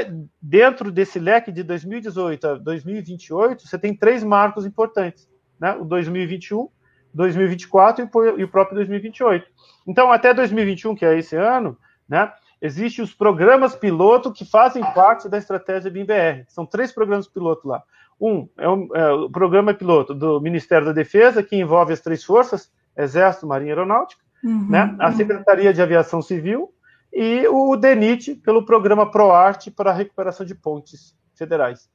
dentro 0.41 0.93
desse 0.93 1.19
leque 1.19 1.51
de 1.51 1.65
2018 1.65 2.47
a 2.47 2.55
2028, 2.55 3.67
você 3.67 3.77
tem 3.77 3.97
três 3.97 4.23
marcos 4.23 4.65
importantes, 4.65 5.29
né? 5.59 5.73
O 5.75 5.85
2021, 5.85 6.69
2024 7.13 8.09
e 8.39 8.45
o 8.45 8.49
próprio 8.49 8.77
2028. 8.77 9.45
Então, 9.85 10.13
até 10.13 10.33
2021, 10.33 10.95
que 10.95 11.05
é 11.05 11.19
esse 11.19 11.35
ano, 11.35 11.77
né? 12.09 12.33
Existem 12.61 13.05
os 13.05 13.13
programas 13.13 13.75
piloto 13.75 14.33
que 14.33 14.45
fazem 14.45 14.83
parte 14.95 15.29
da 15.29 15.37
estratégia 15.37 15.91
BIM-BR. 15.91 16.45
São 16.49 16.65
três 16.65 16.91
programas 16.91 17.29
piloto 17.29 17.69
lá. 17.69 17.83
Um 18.21 18.49
é 18.57 18.69
o, 18.69 18.97
é 18.97 19.13
o, 19.13 19.31
programa 19.31 19.75
piloto 19.75 20.15
do 20.15 20.41
Ministério 20.41 20.87
da 20.87 20.93
Defesa, 20.93 21.43
que 21.43 21.55
envolve 21.55 21.93
as 21.93 22.01
três 22.01 22.25
forças, 22.25 22.73
Exército, 22.97 23.47
Marinha 23.47 23.69
e 23.69 23.73
Aeronáutica, 23.73 24.23
uhum, 24.43 24.69
né? 24.71 24.97
a 24.99 25.13
Secretaria 25.13 25.73
de 25.73 25.83
Aviação 25.83 26.23
Civil 26.23 26.73
e 27.13 27.47
o 27.47 27.77
DENIT 27.77 28.37
pelo 28.37 28.65
programa 28.65 29.11
ProArte 29.11 29.71
para 29.71 29.91
a 29.91 29.95
recuperação 29.95 30.47
de 30.47 30.55
pontes 30.55 31.15
federais. 31.35 31.91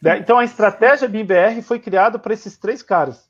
Né? 0.00 0.18
Então, 0.18 0.38
a 0.38 0.44
estratégia 0.44 1.08
BIM-BR 1.08 1.62
foi 1.62 1.80
criada 1.80 2.18
para 2.18 2.32
esses 2.32 2.56
três 2.56 2.80
caras. 2.82 3.28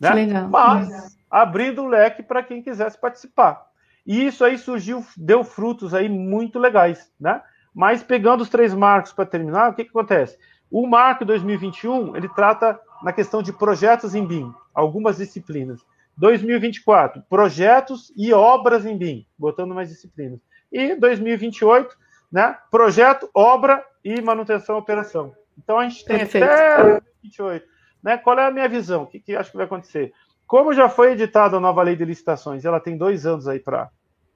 Né? 0.00 0.10
Legal. 0.10 0.48
Mas 0.48 1.16
abrindo 1.30 1.82
o 1.82 1.88
leque 1.88 2.22
para 2.22 2.42
quem 2.42 2.62
quisesse 2.62 2.98
participar. 2.98 3.67
E 4.08 4.24
isso 4.24 4.42
aí 4.42 4.56
surgiu, 4.56 5.04
deu 5.18 5.44
frutos 5.44 5.92
aí 5.92 6.08
muito 6.08 6.58
legais, 6.58 7.12
né? 7.20 7.42
Mas 7.74 8.02
pegando 8.02 8.40
os 8.40 8.48
três 8.48 8.72
marcos 8.72 9.12
para 9.12 9.26
terminar, 9.26 9.70
o 9.70 9.74
que, 9.74 9.84
que 9.84 9.90
acontece? 9.90 10.38
O 10.70 10.86
marco 10.86 11.26
2021, 11.26 12.16
ele 12.16 12.26
trata 12.30 12.80
na 13.02 13.12
questão 13.12 13.42
de 13.42 13.52
projetos 13.52 14.14
em 14.14 14.26
BIM, 14.26 14.50
algumas 14.74 15.18
disciplinas. 15.18 15.84
2024, 16.16 17.22
projetos 17.28 18.10
e 18.16 18.32
obras 18.32 18.86
em 18.86 18.96
BIM, 18.96 19.26
botando 19.38 19.74
mais 19.74 19.90
disciplinas. 19.90 20.40
E 20.72 20.94
2028, 20.94 21.94
né, 22.32 22.56
projeto, 22.70 23.28
obra 23.34 23.84
e 24.02 24.22
manutenção 24.22 24.76
e 24.76 24.78
operação. 24.78 25.34
Então 25.56 25.78
a 25.78 25.86
gente 25.86 26.02
tem 26.06 26.16
Perfeito. 26.16 26.44
até 26.44 26.82
2028. 26.82 27.66
Né? 28.02 28.16
Qual 28.16 28.38
é 28.38 28.46
a 28.46 28.50
minha 28.50 28.68
visão? 28.70 29.02
O 29.02 29.06
que, 29.06 29.20
que 29.20 29.36
acho 29.36 29.50
que 29.50 29.56
vai 29.58 29.66
acontecer? 29.66 30.14
Como 30.46 30.72
já 30.72 30.88
foi 30.88 31.12
editada 31.12 31.58
a 31.58 31.60
nova 31.60 31.82
lei 31.82 31.94
de 31.94 32.06
licitações, 32.06 32.64
ela 32.64 32.80
tem 32.80 32.96
dois 32.96 33.26
anos 33.26 33.46
aí 33.46 33.58
para 33.58 33.90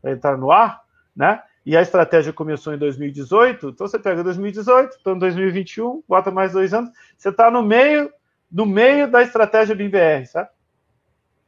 entrar 0.04 0.36
no 0.36 0.50
ar, 0.50 0.82
né? 1.14 1.42
E 1.64 1.76
a 1.76 1.82
estratégia 1.82 2.32
começou 2.32 2.74
em 2.74 2.78
2018, 2.78 3.68
então 3.68 3.86
você 3.86 3.98
pega 3.98 4.24
2018, 4.24 4.96
então 5.00 5.16
2021, 5.16 6.02
bota 6.08 6.30
mais 6.30 6.52
dois 6.52 6.74
anos, 6.74 6.90
você 7.16 7.28
está 7.28 7.50
no 7.50 7.62
meio, 7.62 8.10
no 8.50 8.66
meio 8.66 9.08
da 9.08 9.22
estratégia 9.22 9.74
BIM-BR, 9.74 10.26
sabe? 10.26 10.48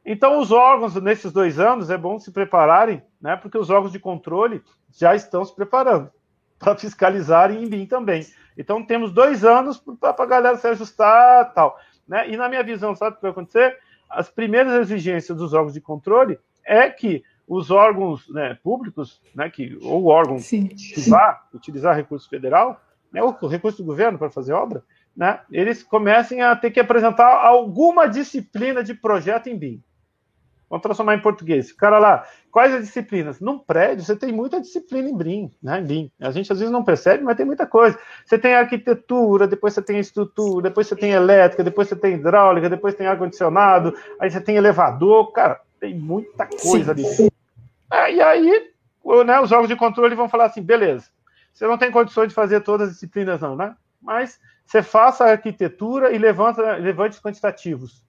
Então, 0.05 0.39
os 0.39 0.51
órgãos, 0.51 0.95
nesses 1.01 1.31
dois 1.33 1.59
anos, 1.59 1.89
é 1.89 1.97
bom 1.97 2.19
se 2.19 2.31
prepararem, 2.31 3.03
né? 3.19 3.35
Porque 3.35 3.57
os 3.57 3.69
órgãos 3.69 3.91
de 3.91 3.99
controle 3.99 4.63
já 4.93 5.15
estão 5.15 5.43
se 5.43 5.53
preparando 5.53 6.11
para 6.59 6.77
fiscalizarem 6.77 7.63
em 7.63 7.67
BIM 7.67 7.87
também. 7.87 8.25
Então, 8.57 8.85
temos 8.85 9.11
dois 9.11 9.43
anos 9.43 9.83
para 9.99 10.15
a 10.17 10.25
galera 10.25 10.57
se 10.57 10.67
ajustar 10.67 11.53
tal. 11.53 11.77
Né? 12.07 12.29
E 12.29 12.37
na 12.37 12.47
minha 12.47 12.63
visão, 12.63 12.95
sabe 12.95 13.13
o 13.13 13.15
que 13.15 13.21
vai 13.23 13.31
acontecer? 13.31 13.77
as 14.09 14.29
primeiras 14.29 14.73
exigências 14.73 15.37
dos 15.37 15.53
órgãos 15.53 15.73
de 15.73 15.81
controle 15.81 16.39
é 16.63 16.89
que 16.89 17.23
os 17.47 17.69
órgãos 17.71 18.27
né, 18.29 18.57
públicos, 18.63 19.21
né, 19.35 19.49
que, 19.49 19.77
ou 19.81 20.05
órgão 20.05 20.39
sim, 20.39 20.67
que 20.67 20.99
sim. 20.99 21.09
vá 21.09 21.43
utilizar 21.53 21.95
recurso 21.95 22.27
federal, 22.29 22.81
né, 23.11 23.21
ou 23.21 23.35
recurso 23.47 23.77
do 23.77 23.85
governo 23.85 24.17
para 24.17 24.29
fazer 24.29 24.53
obra, 24.53 24.83
né, 25.15 25.39
eles 25.51 25.83
comecem 25.83 26.41
a 26.41 26.55
ter 26.55 26.71
que 26.71 26.79
apresentar 26.79 27.45
alguma 27.45 28.07
disciplina 28.07 28.83
de 28.83 28.93
projeto 28.93 29.47
em 29.47 29.57
BIM. 29.57 29.83
Vamos 30.69 30.81
transformar 30.81 31.15
em 31.15 31.21
português. 31.21 31.71
Cara 31.71 31.99
lá, 31.99 32.25
quais 32.51 32.73
as 32.73 32.81
disciplinas? 32.81 33.39
Num 33.39 33.59
prédio, 33.59 34.03
você 34.03 34.15
tem 34.15 34.31
muita 34.31 34.59
disciplina 34.59 35.07
em 35.07 35.15
BIM, 35.15 35.51
né? 35.61 35.79
Em 35.79 35.85
BIM. 35.85 36.11
A 36.19 36.31
gente 36.31 36.51
às 36.51 36.57
vezes 36.57 36.71
não 36.71 36.83
percebe, 36.83 37.23
mas 37.23 37.37
tem 37.37 37.45
muita 37.45 37.67
coisa. 37.67 37.97
Você 38.25 38.37
tem 38.37 38.55
arquitetura, 38.55 39.47
depois 39.47 39.73
você 39.73 39.81
tem 39.81 39.99
estrutura, 39.99 40.63
depois 40.63 40.87
você 40.87 40.95
tem 40.95 41.11
elétrica, 41.11 41.63
depois 41.63 41.87
você 41.87 41.95
tem 41.95 42.15
hidráulica, 42.15 42.67
depois 42.67 42.95
tem 42.95 43.05
ar-condicionado, 43.05 43.95
aí 44.19 44.29
você 44.29 44.41
tem 44.41 44.55
elevador. 44.55 45.31
Cara, 45.31 45.61
tem 45.79 45.93
muita 45.93 46.47
coisa 46.47 46.95
Sim. 46.95 47.03
ali. 47.23 47.31
É, 47.95 48.13
e 48.13 48.21
aí, 48.21 48.71
né, 49.25 49.39
os 49.39 49.49
jogos 49.49 49.67
de 49.67 49.75
controle 49.75 50.15
vão 50.15 50.29
falar 50.29 50.45
assim: 50.45 50.61
beleza, 50.61 51.09
você 51.53 51.67
não 51.67 51.77
tem 51.77 51.91
condições 51.91 52.29
de 52.29 52.35
fazer 52.35 52.61
todas 52.61 52.87
as 52.87 52.93
disciplinas, 52.95 53.41
não, 53.41 53.55
né? 53.55 53.75
Mas 54.01 54.39
você 54.65 54.81
faça 54.81 55.25
a 55.25 55.31
arquitetura 55.31 56.11
e 56.11 56.17
levanta, 56.17 56.75
levante 56.77 57.13
os 57.13 57.21
quantitativos 57.21 58.05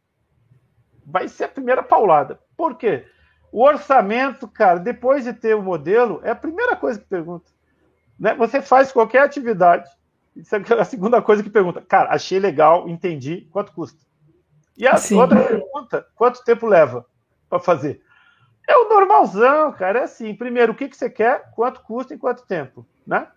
vai 1.06 1.28
ser 1.28 1.44
a 1.44 1.48
primeira 1.48 1.82
paulada. 1.82 2.40
Por 2.56 2.74
quê? 2.74 3.06
O 3.52 3.62
orçamento, 3.62 4.48
cara, 4.48 4.80
depois 4.80 5.24
de 5.24 5.32
ter 5.32 5.54
o 5.54 5.62
modelo, 5.62 6.20
é 6.24 6.30
a 6.30 6.36
primeira 6.36 6.74
coisa 6.74 6.98
que 6.98 7.06
pergunta. 7.06 7.50
Né? 8.18 8.34
Você 8.34 8.60
faz 8.60 8.90
qualquer 8.90 9.22
atividade, 9.22 9.88
isso 10.34 10.54
é 10.54 10.60
a 10.80 10.84
segunda 10.84 11.22
coisa 11.22 11.42
que 11.42 11.48
pergunta. 11.48 11.80
Cara, 11.80 12.10
achei 12.10 12.40
legal, 12.40 12.88
entendi, 12.88 13.46
quanto 13.52 13.72
custa? 13.72 14.04
E 14.76 14.86
a 14.86 14.96
Sim. 14.96 15.14
outra 15.14 15.42
pergunta, 15.42 16.06
quanto 16.16 16.44
tempo 16.44 16.66
leva 16.66 17.06
para 17.48 17.60
fazer? 17.60 18.02
É 18.66 18.76
o 18.76 18.88
normalzão, 18.88 19.72
cara, 19.72 20.00
é 20.00 20.02
assim. 20.04 20.34
Primeiro, 20.34 20.72
o 20.72 20.74
que, 20.74 20.88
que 20.88 20.96
você 20.96 21.08
quer, 21.08 21.50
quanto 21.54 21.82
custa 21.82 22.14
e 22.14 22.18
quanto 22.18 22.46
tempo, 22.46 22.86
né? 23.06 23.28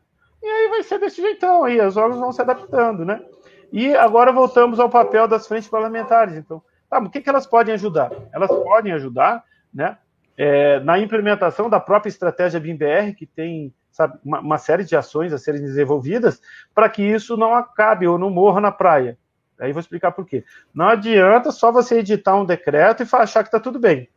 E 0.42 0.48
aí 0.48 0.70
vai 0.70 0.84
ser 0.84 1.00
desse 1.00 1.22
jeitão 1.22 1.64
aí, 1.64 1.80
os 1.82 1.98
órgãos 1.98 2.20
vão 2.20 2.32
se 2.32 2.42
adaptando, 2.42 3.06
né? 3.06 3.22
E 3.72 3.96
agora 3.96 4.32
voltamos 4.32 4.80
ao 4.80 4.90
papel 4.90 5.28
das 5.28 5.48
frentes 5.48 5.70
parlamentares. 5.70 6.36
Então, 6.36 6.64
Tá, 6.90 6.98
o 7.00 7.10
que, 7.10 7.22
que 7.22 7.30
elas 7.30 7.46
podem 7.46 7.74
ajudar? 7.76 8.12
Elas 8.34 8.50
podem 8.50 8.92
ajudar 8.94 9.44
né, 9.72 9.98
é, 10.36 10.80
na 10.80 10.98
implementação 10.98 11.70
da 11.70 11.80
própria 11.80 12.10
estratégia 12.10 12.60
BIM-BR, 12.60 13.14
que 13.16 13.28
tem 13.28 13.72
sabe, 13.92 14.18
uma, 14.26 14.40
uma, 14.40 14.58
série 14.58 14.84
de 14.84 14.96
ações 14.96 15.32
a 15.32 15.38
serem 15.38 15.62
desenvolvidas 15.62 16.42
para 16.74 16.90
que 16.90 17.04
isso 17.04 17.38
não 17.38 17.54
acabe 17.54 18.08
ou 18.08 18.18
não 18.18 18.30
morra 18.30 18.60
na 18.60 18.72
praia. 18.72 19.18
Aí 19.60 19.72
vou 19.72 19.82
explicar 19.82 20.14
por 20.14 20.26
quê. 20.26 20.44
Não 20.74 20.88
adianta 20.88 21.52
só 21.52 21.72
você 21.72 22.00
editar 22.00 22.36
um 22.36 22.46
decreto 22.46 23.04
e 23.04 23.08
achar 23.12 23.44
que 23.44 23.50
está 23.50 23.60
tudo 23.60 23.78
bem. 23.78 24.10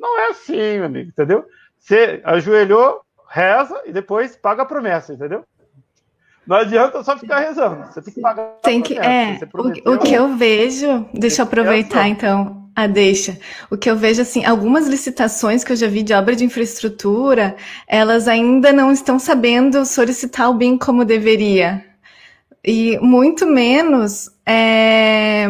Não 0.00 0.18
é 0.18 0.30
assim, 0.30 0.78
meu 0.78 0.86
amigo, 0.86 1.10
entendeu? 1.10 1.44
Você 1.78 2.20
ajoelhou, 2.24 3.02
reza 3.28 3.80
e 3.84 3.92
depois 3.92 4.34
paga 4.34 4.62
a 4.62 4.66
promessa, 4.66 5.12
entendeu? 5.12 5.44
Não 6.46 6.56
adianta 6.56 7.04
só 7.04 7.16
ficar 7.16 7.40
rezando. 7.40 7.86
Você 7.86 8.02
tem 8.02 8.14
que 8.14 8.20
pagar. 8.20 8.56
Tem 8.62 8.82
que, 8.82 8.98
é, 8.98 9.38
o, 9.54 9.92
o, 9.92 9.98
que 9.98 10.12
eu 10.12 10.36
vejo, 10.36 11.06
deixa 11.14 11.42
eu 11.42 11.46
aproveitar 11.46 12.08
então 12.08 12.68
a 12.74 12.86
deixa. 12.86 13.38
O 13.70 13.76
que 13.76 13.90
eu 13.90 13.94
vejo 13.94 14.22
assim, 14.22 14.44
algumas 14.44 14.88
licitações 14.88 15.62
que 15.62 15.72
eu 15.72 15.76
já 15.76 15.86
vi 15.86 16.02
de 16.02 16.14
obra 16.14 16.34
de 16.34 16.44
infraestrutura, 16.44 17.56
elas 17.86 18.26
ainda 18.26 18.72
não 18.72 18.90
estão 18.90 19.18
sabendo 19.18 19.84
solicitar 19.84 20.50
o 20.50 20.54
BIM 20.54 20.78
como 20.78 21.04
deveria. 21.04 21.84
E 22.64 22.98
muito 22.98 23.46
menos 23.46 24.30
é, 24.44 25.46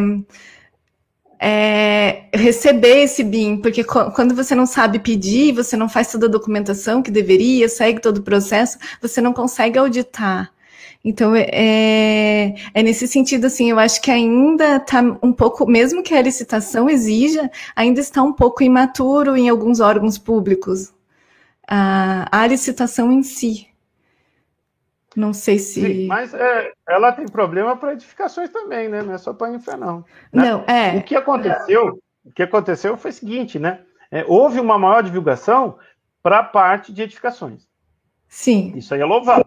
é, 1.43 2.25
receber 2.31 3.03
esse 3.03 3.23
BIM, 3.23 3.57
porque 3.57 3.83
quando 3.83 4.35
você 4.35 4.53
não 4.53 4.67
sabe 4.67 4.99
pedir, 4.99 5.53
você 5.53 5.75
não 5.75 5.89
faz 5.89 6.11
toda 6.11 6.27
a 6.27 6.29
documentação 6.29 7.01
que 7.01 7.09
deveria, 7.09 7.67
segue 7.67 7.99
todo 7.99 8.19
o 8.19 8.23
processo, 8.23 8.77
você 9.01 9.19
não 9.19 9.33
consegue 9.33 9.79
auditar. 9.79 10.53
Então, 11.03 11.35
é, 11.35 11.49
é, 11.51 12.55
é 12.75 12.83
nesse 12.83 13.07
sentido, 13.07 13.45
assim, 13.47 13.71
eu 13.71 13.79
acho 13.79 13.99
que 14.03 14.11
ainda 14.11 14.75
está 14.75 15.01
um 15.23 15.33
pouco, 15.33 15.65
mesmo 15.65 16.03
que 16.03 16.13
a 16.13 16.21
licitação 16.21 16.87
exija, 16.87 17.49
ainda 17.75 17.99
está 17.99 18.21
um 18.21 18.33
pouco 18.33 18.61
imaturo 18.61 19.35
em 19.35 19.49
alguns 19.49 19.79
órgãos 19.79 20.19
públicos. 20.19 20.93
A, 21.67 22.27
a 22.31 22.45
licitação 22.45 23.11
em 23.11 23.23
si. 23.23 23.70
Não 25.15 25.33
sei 25.33 25.59
se. 25.59 25.81
Sim, 25.81 26.07
mas 26.07 26.33
é, 26.33 26.71
ela 26.87 27.11
tem 27.11 27.25
problema 27.25 27.75
para 27.75 27.93
edificações 27.93 28.49
também, 28.49 28.87
né? 28.87 29.01
Não 29.01 29.13
é 29.13 29.17
só 29.17 29.33
para 29.33 29.53
infra, 29.53 29.75
não. 29.75 30.05
Né? 30.31 30.51
Não, 30.51 30.63
é. 30.65 30.97
O 30.97 31.03
que 31.03 31.15
aconteceu, 31.15 32.01
o 32.23 32.31
que 32.31 32.43
aconteceu 32.43 32.95
foi 32.95 33.11
o 33.11 33.13
seguinte, 33.13 33.59
né? 33.59 33.81
É, 34.09 34.23
houve 34.27 34.59
uma 34.59 34.77
maior 34.77 35.03
divulgação 35.03 35.77
para 36.23 36.39
a 36.39 36.43
parte 36.43 36.93
de 36.93 37.01
edificações. 37.01 37.67
Sim. 38.27 38.73
Isso 38.75 38.93
aí 38.93 39.01
é 39.01 39.05
louvável. 39.05 39.45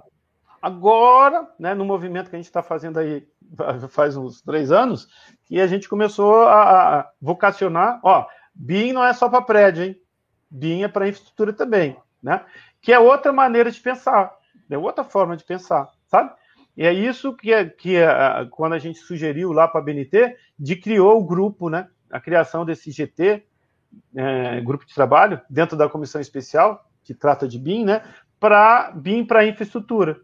Agora, 0.61 1.49
né, 1.59 1.75
no 1.75 1.85
movimento 1.85 2.31
que 2.31 2.37
a 2.37 2.39
gente 2.39 2.47
está 2.47 2.63
fazendo 2.63 2.99
aí 2.99 3.27
faz 3.89 4.17
uns 4.17 4.43
três 4.43 4.71
anos, 4.71 5.09
que 5.45 5.61
a 5.61 5.67
gente 5.67 5.89
começou 5.89 6.43
a, 6.43 7.01
a 7.01 7.11
vocacionar, 7.21 8.01
ó, 8.03 8.27
BIM 8.55 8.93
não 8.93 9.05
é 9.05 9.13
só 9.13 9.29
para 9.29 9.43
prédio, 9.43 9.85
hein? 9.85 10.01
BIM 10.51 10.83
é 10.83 10.89
para 10.89 11.09
infraestrutura 11.09 11.53
também, 11.53 11.97
né? 12.23 12.45
Que 12.81 12.93
é 12.93 12.99
outra 12.99 13.33
maneira 13.33 13.71
de 13.71 13.81
pensar, 13.81 14.33
é 14.71 14.79
outra 14.79 15.05
forma 15.05 15.37
de 15.37 15.45
pensar, 15.45 15.89
sabe? 16.07 16.33
E 16.77 16.85
é 16.85 16.93
isso 16.93 17.35
que, 17.35 17.53
é, 17.53 17.65
que 17.65 17.97
é, 17.97 18.47
quando 18.51 18.73
a 18.73 18.79
gente 18.79 18.99
sugeriu 18.99 19.53
lá 19.53 19.69
para 19.69 19.81
a 19.81 19.85
BNT, 19.85 20.37
de 20.59 20.77
criou 20.77 21.21
o 21.21 21.25
grupo, 21.25 21.69
né? 21.69 21.89
A 22.11 22.21
criação 22.21 22.65
desse 22.65 22.91
GT, 22.91 23.45
é, 24.15 24.61
grupo 24.61 24.85
de 24.85 24.95
trabalho, 24.95 25.41
dentro 25.49 25.77
da 25.77 25.89
comissão 25.89 26.21
especial, 26.21 26.85
que 27.05 27.15
trata 27.15 27.47
de 27.47 27.59
BIM, 27.59 27.85
né? 27.85 28.03
Para 28.41 28.91
BIM 28.91 29.25
para 29.25 29.47
infraestrutura. 29.47 30.21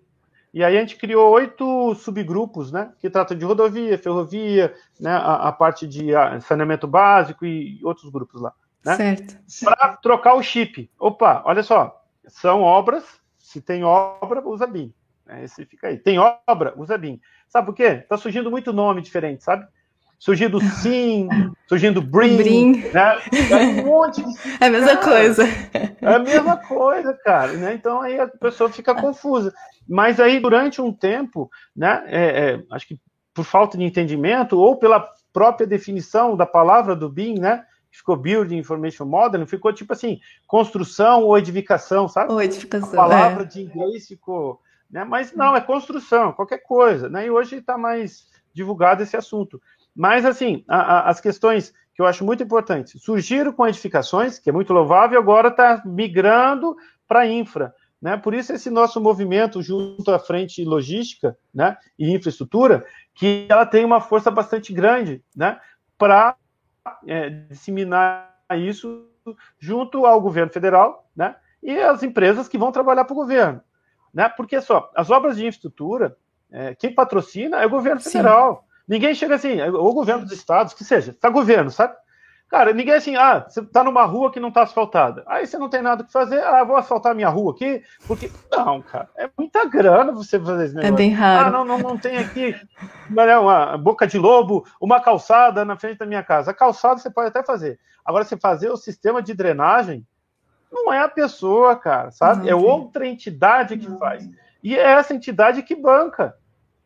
E 0.53 0.65
aí 0.65 0.77
a 0.77 0.81
gente 0.81 0.97
criou 0.97 1.31
oito 1.31 1.95
subgrupos, 1.95 2.73
né? 2.73 2.93
Que 2.99 3.09
tratam 3.09 3.37
de 3.37 3.45
rodovia, 3.45 3.97
ferrovia, 3.97 4.75
né? 4.99 5.13
A, 5.13 5.49
a 5.49 5.53
parte 5.53 5.87
de 5.87 6.09
saneamento 6.41 6.89
básico 6.89 7.47
e 7.47 7.79
outros 7.85 8.11
grupos 8.11 8.41
lá. 8.41 8.53
Né? 8.85 8.97
Certo. 8.97 9.39
Para 9.65 9.97
trocar 9.97 10.35
o 10.35 10.43
chip. 10.43 10.91
Opa, 10.99 11.43
olha 11.45 11.63
só. 11.63 12.03
São 12.27 12.63
obras. 12.63 13.20
Se 13.51 13.61
tem 13.61 13.83
obra, 13.83 14.41
usa 14.47 14.65
BIM. 14.65 14.95
É, 15.29 15.43
esse 15.43 15.65
fica 15.65 15.89
aí. 15.89 15.99
Tem 15.99 16.19
obra, 16.47 16.73
usa 16.77 16.97
BIM. 16.97 17.21
Sabe 17.49 17.67
por 17.67 17.75
quê? 17.75 17.97
Tá 18.09 18.17
surgindo 18.17 18.49
muito 18.49 18.73
nome 18.73 19.03
diferente, 19.03 19.43
sabe? 19.43 19.67
surgindo 20.21 20.61
Sim, 20.61 21.29
surgindo 21.67 22.03
Bring, 22.03 22.37
Bring. 22.37 22.73
Né? 22.93 23.19
É 23.51 23.57
um 23.57 23.87
monte 23.87 24.23
de... 24.23 24.31
É 24.61 24.67
a 24.67 24.71
mesma 24.71 24.97
cara, 24.99 25.05
coisa. 25.05 25.45
É 26.01 26.15
a 26.15 26.19
mesma 26.19 26.57
coisa, 26.59 27.15
cara. 27.25 27.55
Né? 27.55 27.75
Então 27.75 28.03
aí 28.03 28.21
a 28.21 28.29
pessoa 28.29 28.71
fica 28.71 28.95
confusa. 28.95 29.53
Mas 29.89 30.21
aí, 30.21 30.39
durante 30.39 30.81
um 30.81 30.93
tempo, 30.93 31.51
né, 31.75 32.05
é, 32.07 32.21
é, 32.21 32.63
acho 32.71 32.87
que 32.87 33.01
por 33.35 33.45
falta 33.45 33.79
de 33.79 33.83
entendimento, 33.83 34.59
ou 34.59 34.77
pela 34.77 35.09
própria 35.33 35.67
definição 35.67 36.37
da 36.37 36.45
palavra 36.47 36.95
do 36.95 37.09
BIM, 37.09 37.39
né? 37.39 37.65
Ficou 37.91 38.17
Building 38.17 38.59
Information 38.59 39.05
Modeling, 39.05 39.47
ficou 39.47 39.73
tipo 39.73 39.93
assim, 39.93 40.21
construção 40.47 41.25
ou 41.25 41.37
edificação, 41.37 42.09
sabe? 42.09 42.33
Ou 42.33 42.41
edificação. 42.41 42.89
A 42.89 42.97
palavra 42.97 43.43
é. 43.43 43.47
de 43.47 43.63
inglês 43.63 44.07
ficou. 44.07 44.61
Né? 44.91 45.05
Mas 45.05 45.35
não, 45.35 45.57
é 45.57 45.61
construção, 45.61 46.33
qualquer 46.33 46.59
coisa. 46.59 47.09
Né? 47.09 47.27
E 47.27 47.31
hoje 47.31 47.57
está 47.57 47.77
mais 47.77 48.27
divulgado 48.55 49.03
esse 49.03 49.17
assunto. 49.17 49.61
Mas, 49.95 50.25
assim, 50.25 50.65
a, 50.69 50.81
a, 50.81 51.11
as 51.11 51.21
questões 51.21 51.73
que 51.95 52.03
eu 52.03 52.07
acho 52.07 52.25
muito 52.25 52.43
importante. 52.43 52.99
Surgiram 52.99 53.53
com 53.53 53.67
edificações, 53.67 54.39
que 54.39 54.49
é 54.49 54.53
muito 54.53 54.73
louvável, 54.73 55.19
e 55.19 55.23
agora 55.23 55.49
está 55.49 55.83
migrando 55.85 56.75
para 57.07 57.27
infra. 57.27 57.75
Né? 58.01 58.17
Por 58.17 58.33
isso, 58.33 58.53
esse 58.53 58.71
nosso 58.71 59.01
movimento 59.01 59.61
junto 59.61 60.11
à 60.11 60.19
frente 60.19 60.65
logística 60.65 61.37
né, 61.53 61.77
e 61.99 62.11
infraestrutura, 62.11 62.87
que 63.15 63.47
ela 63.49 63.67
tem 63.67 63.85
uma 63.85 64.01
força 64.01 64.31
bastante 64.31 64.73
grande 64.73 65.23
né, 65.37 65.61
para 65.99 66.35
é, 67.07 67.31
disseminar 67.31 68.35
isso 68.53 69.09
junto 69.59 70.07
ao 70.07 70.21
governo 70.21 70.53
federal 70.53 71.09
né, 71.15 71.37
e 71.63 71.79
as 71.79 72.03
empresas 72.03 72.49
que 72.49 72.59
vão 72.59 72.73
trabalhar 72.73 73.05
para 73.05 73.13
o 73.13 73.17
governo. 73.17 73.61
Né? 74.13 74.29
Porque 74.29 74.61
só, 74.61 74.91
as 74.95 75.11
obras 75.11 75.37
de 75.37 75.47
infraestrutura, 75.47 76.17
é, 76.51 76.75
quem 76.75 76.95
patrocina 76.95 77.63
é 77.63 77.67
o 77.67 77.71
governo 77.71 78.01
federal. 78.01 78.57
Sim. 78.57 78.71
Ninguém 78.89 79.15
chega 79.15 79.37
assim, 79.37 79.61
é 79.61 79.71
o 79.71 79.93
governo 79.93 80.25
dos 80.25 80.33
estados, 80.33 80.75
que 80.75 80.83
seja, 80.83 81.13
está 81.13 81.31
governo, 81.31 81.71
sabe? 81.71 81.95
Cara, 82.51 82.73
ninguém 82.73 82.95
assim, 82.95 83.15
ah, 83.15 83.47
você 83.49 83.61
está 83.61 83.85
numa 83.85 84.05
rua 84.05 84.33
que 84.33 84.41
não 84.41 84.49
está 84.49 84.65
asfaltada. 84.65 85.23
Aí 85.29 85.47
você 85.47 85.57
não 85.57 85.69
tem 85.69 85.81
nada 85.81 86.03
que 86.03 86.11
fazer, 86.11 86.43
ah, 86.43 86.65
vou 86.65 86.77
asfaltar 86.77 87.15
minha 87.15 87.29
rua 87.29 87.53
aqui, 87.53 87.81
porque. 88.09 88.29
Não, 88.51 88.83
cara, 88.83 89.09
é 89.17 89.31
muita 89.39 89.65
grana 89.67 90.11
você 90.11 90.39
fazer 90.39 90.65
esse 90.65 90.73
é 90.73 90.83
negócio. 90.83 90.95
É 90.95 90.97
bem 90.97 91.13
raro. 91.13 91.47
Ah, 91.47 91.51
não, 91.53 91.65
não, 91.65 91.79
não 91.79 91.97
tem 91.97 92.19
aqui 92.19 92.57
uma 93.09 93.79
boca 93.79 94.05
de 94.05 94.19
lobo, 94.19 94.67
uma 94.81 95.01
calçada 95.01 95.65
na 95.65 95.77
frente 95.77 95.99
da 95.99 96.07
minha 96.07 96.25
casa. 96.25 96.51
A 96.51 96.55
calçada 96.55 96.99
você 96.99 97.09
pode 97.09 97.29
até 97.29 97.45
fazer. 97.45 97.79
Agora, 98.05 98.25
você 98.25 98.37
fazer 98.37 98.69
o 98.69 98.77
sistema 98.77 99.23
de 99.23 99.33
drenagem, 99.33 100.05
não 100.73 100.93
é 100.93 100.99
a 100.99 101.09
pessoa, 101.09 101.77
cara, 101.77 102.11
sabe? 102.11 102.43
Não, 102.43 102.51
é 102.51 102.55
outra 102.57 103.07
entidade 103.07 103.79
que 103.79 103.97
faz. 103.97 104.29
E 104.61 104.77
é 104.77 104.91
essa 104.91 105.15
entidade 105.15 105.63
que 105.63 105.77
banca. 105.77 106.35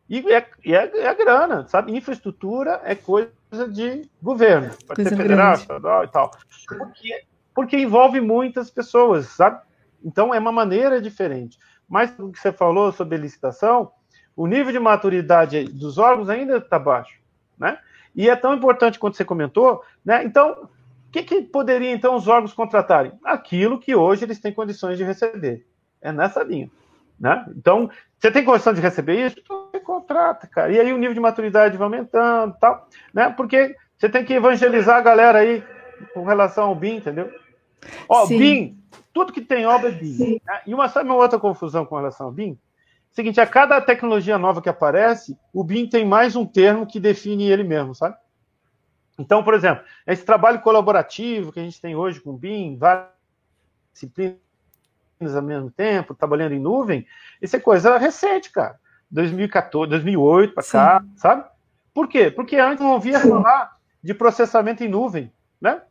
E 0.07 0.19
é, 0.31 0.45
é, 0.63 0.99
é 1.07 1.15
grana, 1.15 1.67
sabe? 1.67 1.97
Infraestrutura 1.97 2.81
é 2.83 2.93
coisa 2.93 3.31
de 3.63 4.09
governo, 4.21 4.69
pode 4.87 4.95
coisa 4.95 5.09
ser 5.09 5.17
federal, 5.17 5.53
estadual 5.53 6.03
e 6.03 6.07
tal. 6.07 6.31
Porque, 6.67 7.23
porque 7.53 7.77
envolve 7.77 8.19
muitas 8.21 8.69
pessoas, 8.69 9.27
sabe? 9.27 9.61
Então 10.03 10.33
é 10.33 10.39
uma 10.39 10.51
maneira 10.51 11.01
diferente. 11.01 11.57
Mas 11.87 12.13
o 12.19 12.31
que 12.31 12.39
você 12.39 12.51
falou 12.51 12.91
sobre 12.91 13.17
licitação, 13.17 13.91
o 14.35 14.47
nível 14.47 14.71
de 14.71 14.79
maturidade 14.79 15.65
dos 15.65 15.97
órgãos 15.97 16.29
ainda 16.29 16.57
está 16.57 16.77
baixo, 16.77 17.19
né? 17.57 17.79
E 18.15 18.29
é 18.29 18.35
tão 18.35 18.53
importante 18.53 18.97
quanto 18.97 19.17
você 19.17 19.25
comentou, 19.25 19.83
né? 20.03 20.23
Então, 20.23 20.69
o 21.07 21.11
que, 21.11 21.23
que 21.23 21.41
poderiam 21.41 21.93
então 21.93 22.15
os 22.15 22.27
órgãos 22.27 22.53
contratarem? 22.53 23.11
Aquilo 23.23 23.79
que 23.79 23.95
hoje 23.95 24.25
eles 24.25 24.39
têm 24.39 24.53
condições 24.53 24.97
de 24.97 25.03
receber. 25.03 25.65
É 26.01 26.11
nessa 26.11 26.43
linha. 26.43 26.69
Né? 27.19 27.45
Então, 27.55 27.89
você 28.19 28.29
tem 28.29 28.43
condição 28.43 28.73
de 28.73 28.81
receber 28.81 29.25
isso? 29.25 29.37
Contrata, 29.85 30.47
cara. 30.47 30.71
E 30.71 30.79
aí 30.79 30.91
o 30.91 30.97
nível 30.97 31.13
de 31.13 31.19
maturidade 31.19 31.77
vai 31.77 31.85
aumentando 31.85 32.55
tal, 32.59 32.89
né? 33.13 33.29
Porque 33.29 33.75
você 33.95 34.09
tem 34.09 34.25
que 34.25 34.33
evangelizar 34.33 34.97
a 34.97 35.01
galera 35.01 35.39
aí 35.39 35.63
com 36.13 36.23
relação 36.23 36.65
ao 36.65 36.75
BIM, 36.75 36.97
entendeu? 36.97 37.31
Ó, 38.09 38.25
Sim. 38.25 38.37
BIM, 38.37 38.83
tudo 39.13 39.31
que 39.31 39.41
tem 39.41 39.65
obra 39.67 39.89
é 39.89 39.91
BIM. 39.91 40.41
Né? 40.43 40.61
E 40.65 40.73
uma, 40.73 40.89
sabe 40.89 41.09
uma 41.09 41.15
outra 41.15 41.39
confusão 41.39 41.85
com 41.85 41.95
relação 41.95 42.25
ao 42.25 42.31
BIM? 42.31 42.57
Seguinte, 43.11 43.39
a 43.39 43.45
cada 43.45 43.79
tecnologia 43.79 44.37
nova 44.37 44.61
que 44.61 44.67
aparece, 44.67 45.37
o 45.53 45.63
BIM 45.63 45.87
tem 45.87 46.03
mais 46.03 46.35
um 46.35 46.45
termo 46.45 46.87
que 46.87 46.99
define 46.99 47.49
ele 47.49 47.63
mesmo, 47.63 47.93
sabe? 47.93 48.17
Então, 49.17 49.43
por 49.43 49.53
exemplo, 49.53 49.85
esse 50.05 50.25
trabalho 50.25 50.59
colaborativo 50.61 51.51
que 51.51 51.59
a 51.59 51.63
gente 51.63 51.79
tem 51.79 51.95
hoje 51.95 52.19
com 52.19 52.31
o 52.31 52.37
BIM, 52.37 52.75
várias 52.75 53.07
disciplinas 53.93 54.39
ao 55.33 55.41
mesmo 55.43 55.71
tempo, 55.71 56.15
trabalhando 56.15 56.53
em 56.53 56.59
nuvem, 56.59 57.07
isso 57.41 57.55
é 57.55 57.59
coisa 57.59 57.97
recente, 57.97 58.51
cara. 58.51 58.77
2014, 59.09 59.89
2008 59.89 60.53
para 60.53 60.63
cá, 60.63 61.03
sabe? 61.15 61.45
Por 61.93 62.07
quê? 62.07 62.29
Porque 62.29 62.57
antes 62.57 62.83
não 62.83 62.91
ouvia 62.91 63.19
falar 63.19 63.75
de 64.03 64.13
processamento 64.13 64.83
em 64.83 64.89
nuvem, 64.89 65.31
né? 65.59 65.81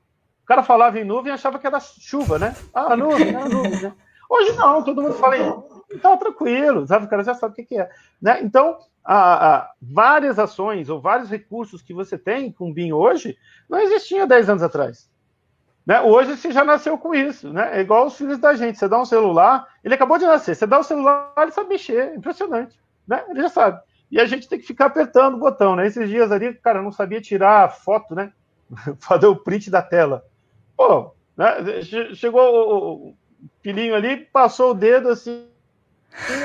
O 0.42 0.46
cara 0.46 0.62
falava 0.62 0.98
em 0.98 1.04
nuvem 1.04 1.32
e 1.32 1.34
achava 1.34 1.58
que 1.58 1.66
era 1.66 1.80
chuva, 1.80 2.38
né? 2.38 2.54
Ah, 2.72 2.96
nuvem, 2.96 3.28
é 3.34 3.48
nuvem, 3.48 3.80
né? 3.82 3.92
Hoje 4.28 4.52
não, 4.56 4.82
todo 4.82 5.02
mundo 5.02 5.14
fala 5.14 5.36
em 5.38 5.98
tá 6.00 6.16
tranquilo, 6.16 6.86
sabe? 6.86 7.06
O 7.06 7.08
cara 7.08 7.22
já 7.22 7.34
sabe 7.34 7.52
o 7.52 7.56
que, 7.56 7.64
que 7.64 7.78
é. 7.78 7.88
Né? 8.20 8.40
Então, 8.42 8.78
a, 9.04 9.54
a, 9.54 9.70
várias 9.80 10.38
ações 10.38 10.88
ou 10.88 11.00
vários 11.00 11.30
recursos 11.30 11.82
que 11.82 11.94
você 11.94 12.18
tem 12.18 12.50
com 12.50 12.70
o 12.70 12.72
BIM 12.72 12.92
hoje 12.92 13.36
não 13.68 13.78
existiam 13.78 14.26
10 14.26 14.50
anos 14.50 14.62
atrás. 14.62 15.08
Né? 15.86 16.00
Hoje 16.00 16.36
você 16.36 16.50
já 16.50 16.64
nasceu 16.64 16.96
com 16.96 17.14
isso, 17.14 17.52
né? 17.52 17.78
É 17.78 17.80
igual 17.80 18.06
os 18.06 18.16
filhos 18.16 18.38
da 18.38 18.54
gente. 18.54 18.78
Você 18.78 18.88
dá 18.88 18.98
um 18.98 19.04
celular, 19.04 19.68
ele 19.84 19.94
acabou 19.94 20.18
de 20.18 20.24
nascer. 20.24 20.54
Você 20.54 20.66
dá 20.66 20.78
o 20.78 20.80
um 20.80 20.84
celular, 20.84 21.32
ele 21.36 21.52
sabe 21.52 21.68
mexer, 21.68 22.14
impressionante, 22.16 22.78
né? 23.06 23.24
Ele 23.28 23.42
já 23.42 23.48
sabe. 23.48 23.80
E 24.10 24.20
a 24.20 24.26
gente 24.26 24.48
tem 24.48 24.58
que 24.58 24.66
ficar 24.66 24.86
apertando 24.86 25.34
o 25.34 25.40
botão, 25.40 25.74
né? 25.74 25.86
Esses 25.86 26.08
dias 26.08 26.30
ali, 26.30 26.54
cara, 26.54 26.82
não 26.82 26.92
sabia 26.92 27.20
tirar 27.20 27.72
foto, 27.72 28.14
né? 28.14 28.32
Fazer 29.00 29.26
o 29.26 29.36
print 29.36 29.70
da 29.70 29.82
tela. 29.82 30.24
Pô, 30.76 31.14
né? 31.36 31.82
Chegou 32.14 33.08
o 33.10 33.14
filhinho 33.60 33.94
ali, 33.94 34.16
passou 34.16 34.70
o 34.70 34.74
dedo 34.74 35.08
assim, 35.08 35.48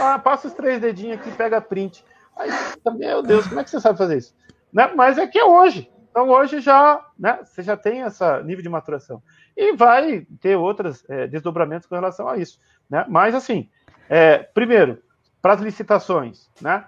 ah, 0.01 0.17
passa 0.17 0.47
os 0.47 0.53
três 0.53 0.81
dedinhos 0.81 1.19
aqui, 1.19 1.31
pega 1.31 1.61
print. 1.61 2.03
Aí, 2.35 2.49
meu 2.95 3.21
Deus, 3.21 3.47
como 3.47 3.59
é 3.59 3.63
que 3.63 3.69
você 3.69 3.79
sabe 3.79 3.97
fazer 3.97 4.17
isso? 4.17 4.35
Né? 4.71 4.91
Mas 4.95 5.17
é 5.17 5.27
que 5.27 5.37
é 5.37 5.45
hoje. 5.45 5.91
Então 6.09 6.29
hoje 6.29 6.59
já, 6.59 7.05
né, 7.17 7.39
você 7.43 7.61
já 7.61 7.77
tem 7.77 8.01
esse 8.01 8.23
nível 8.43 8.63
de 8.63 8.69
maturação. 8.69 9.21
E 9.55 9.75
vai 9.75 10.25
ter 10.41 10.55
outros 10.55 11.03
é, 11.07 11.27
desdobramentos 11.27 11.87
com 11.87 11.95
relação 11.95 12.27
a 12.27 12.37
isso. 12.37 12.59
Né? 12.89 13.05
Mas 13.07 13.35
assim, 13.35 13.69
é, 14.09 14.39
primeiro, 14.39 15.01
para 15.41 15.53
as 15.53 15.61
licitações, 15.61 16.49
né? 16.61 16.85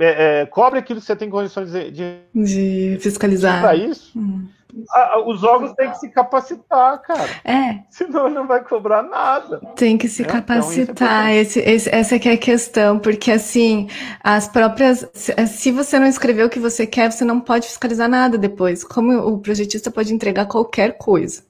É, 0.00 0.42
é, 0.42 0.46
cobre 0.46 0.78
aquilo 0.78 1.00
que 1.00 1.06
você 1.06 1.16
tem 1.16 1.28
condições 1.28 1.72
de, 1.72 1.90
de, 1.90 2.20
de 2.32 2.98
fiscalizar. 3.00 3.60
Para 3.60 3.74
isso, 3.74 4.16
hum 4.16 4.46
a, 4.90 5.20
os 5.20 5.42
órgãos 5.42 5.72
têm 5.74 5.90
que 5.90 5.98
se 5.98 6.08
capacitar, 6.10 7.00
cara. 7.00 7.28
É. 7.44 7.80
Senão 7.90 8.28
não 8.28 8.46
vai 8.46 8.62
cobrar 8.62 9.02
nada. 9.02 9.60
Tem 9.74 9.96
que 9.96 10.08
se 10.08 10.22
é, 10.22 10.24
capacitar. 10.24 10.90
Então, 10.90 11.26
é 11.26 11.36
esse, 11.36 11.60
esse, 11.60 11.88
essa 11.94 12.16
é, 12.16 12.20
é 12.28 12.32
a 12.32 12.38
questão, 12.38 12.98
porque 12.98 13.30
assim, 13.30 13.88
as 14.22 14.46
próprias. 14.48 15.08
Se, 15.14 15.34
se 15.46 15.70
você 15.72 15.98
não 15.98 16.06
escreveu 16.06 16.46
o 16.46 16.50
que 16.50 16.60
você 16.60 16.86
quer, 16.86 17.10
você 17.10 17.24
não 17.24 17.40
pode 17.40 17.66
fiscalizar 17.66 18.08
nada 18.08 18.36
depois. 18.36 18.84
Como 18.84 19.16
o 19.16 19.38
projetista 19.38 19.90
pode 19.90 20.12
entregar 20.12 20.46
qualquer 20.46 20.96
coisa. 20.98 21.47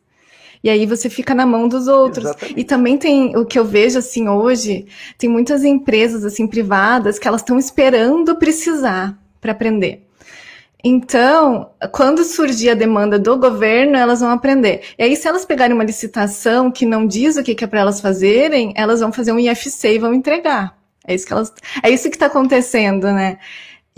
E 0.63 0.71
aí 0.71 0.87
você 0.87 1.09
fica 1.09 1.35
na 1.35 1.47
mão 1.47 1.69
dos 1.69 1.89
outros. 1.89 2.27
Exatamente. 2.27 2.61
E 2.61 2.65
também 2.65 2.99
tem 2.99 3.37
o 3.37 3.45
que 3.45 3.59
eu 3.59 3.65
vejo 3.65 3.99
assim 3.99 4.29
hoje, 4.29 4.87
tem 5.17 5.29
muitas 5.29 5.65
empresas 5.65 6.25
assim 6.25 6.47
privadas 6.47 7.19
que 7.19 7.29
elas 7.29 7.41
estão 7.41 7.59
esperando 7.59 8.37
precisar 8.37 9.19
para 9.41 9.53
aprender. 9.53 10.05
Então, 10.83 11.71
quando 11.91 12.23
surgir 12.23 12.71
a 12.71 12.75
demanda 12.75 13.19
do 13.19 13.37
governo, 13.37 13.97
elas 13.97 14.21
vão 14.21 14.31
aprender. 14.31 14.83
E 14.97 15.03
aí, 15.03 15.17
se 15.17 15.27
elas 15.27 15.45
pegarem 15.45 15.75
uma 15.75 15.85
licitação 15.85 16.71
que 16.71 16.87
não 16.87 17.05
diz 17.07 17.37
o 17.37 17.43
que 17.43 17.65
é 17.65 17.67
para 17.67 17.81
elas 17.81 18.01
fazerem, 18.01 18.73
elas 18.77 19.01
vão 19.01 19.13
fazer 19.13 19.33
um 19.33 19.41
IFC 19.41 19.95
e 19.95 19.99
vão 19.99 20.15
entregar. 20.15 20.79
É 21.05 21.15
isso 21.15 21.27
que 21.27 21.33
elas, 21.33 21.53
é 21.83 21.91
isso 21.91 22.09
que 22.09 22.17
está 22.17 22.27
acontecendo, 22.27 23.11
né? 23.13 23.39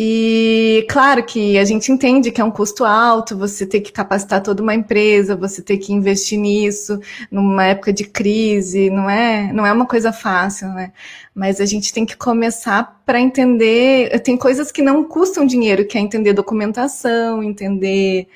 E 0.02 0.86
claro 0.88 1.22
que 1.22 1.58
a 1.58 1.64
gente 1.66 1.92
entende 1.92 2.30
que 2.30 2.40
é 2.40 2.44
um 2.44 2.50
custo 2.50 2.86
alto, 2.86 3.36
você 3.36 3.66
ter 3.66 3.82
que 3.82 3.92
capacitar 3.92 4.42
toda 4.42 4.62
uma 4.62 4.74
empresa, 4.74 5.36
você 5.36 5.60
ter 5.60 5.76
que 5.76 5.92
investir 5.92 6.38
nisso 6.38 6.98
numa 7.30 7.66
época 7.66 7.92
de 7.92 8.04
crise, 8.04 8.88
não 8.88 9.10
é, 9.10 9.52
não 9.52 9.66
é 9.66 9.70
uma 9.70 9.84
coisa 9.84 10.10
fácil, 10.10 10.68
né? 10.68 10.94
Mas 11.34 11.60
a 11.60 11.66
gente 11.66 11.92
tem 11.92 12.06
que 12.06 12.16
começar 12.16 13.02
para 13.04 13.20
entender, 13.20 14.18
tem 14.20 14.38
coisas 14.38 14.72
que 14.72 14.80
não 14.80 15.04
custam 15.04 15.44
dinheiro, 15.44 15.84
que 15.84 15.98
é 15.98 16.00
entender 16.00 16.32
documentação, 16.32 17.42
entender 17.42 18.26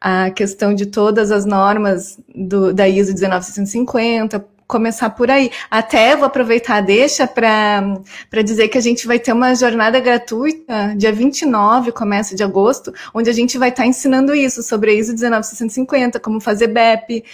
a 0.00 0.30
questão 0.30 0.72
de 0.72 0.86
todas 0.86 1.30
as 1.30 1.44
normas 1.44 2.18
do, 2.34 2.72
da 2.72 2.88
ISO 2.88 3.12
19650, 3.12 4.42
começar 4.66 5.10
por 5.10 5.30
aí. 5.30 5.50
Até 5.70 6.16
vou 6.16 6.26
aproveitar 6.26 6.80
deixa 6.80 7.26
para 7.26 8.42
dizer 8.44 8.68
que 8.68 8.78
a 8.78 8.80
gente 8.80 9.06
vai 9.06 9.18
ter 9.18 9.32
uma 9.32 9.54
jornada 9.54 10.00
gratuita, 10.00 10.94
dia 10.96 11.12
29, 11.12 11.92
começo 11.92 12.34
de 12.34 12.42
agosto, 12.42 12.92
onde 13.12 13.30
a 13.30 13.32
gente 13.32 13.58
vai 13.58 13.68
estar 13.68 13.82
tá 13.82 13.88
ensinando 13.88 14.34
isso 14.34 14.62
sobre 14.62 14.90
a 14.90 14.94
ISO 14.94 15.14
19650, 15.14 16.18
como 16.20 16.40
fazer 16.40 16.68
BEP, 16.68 17.24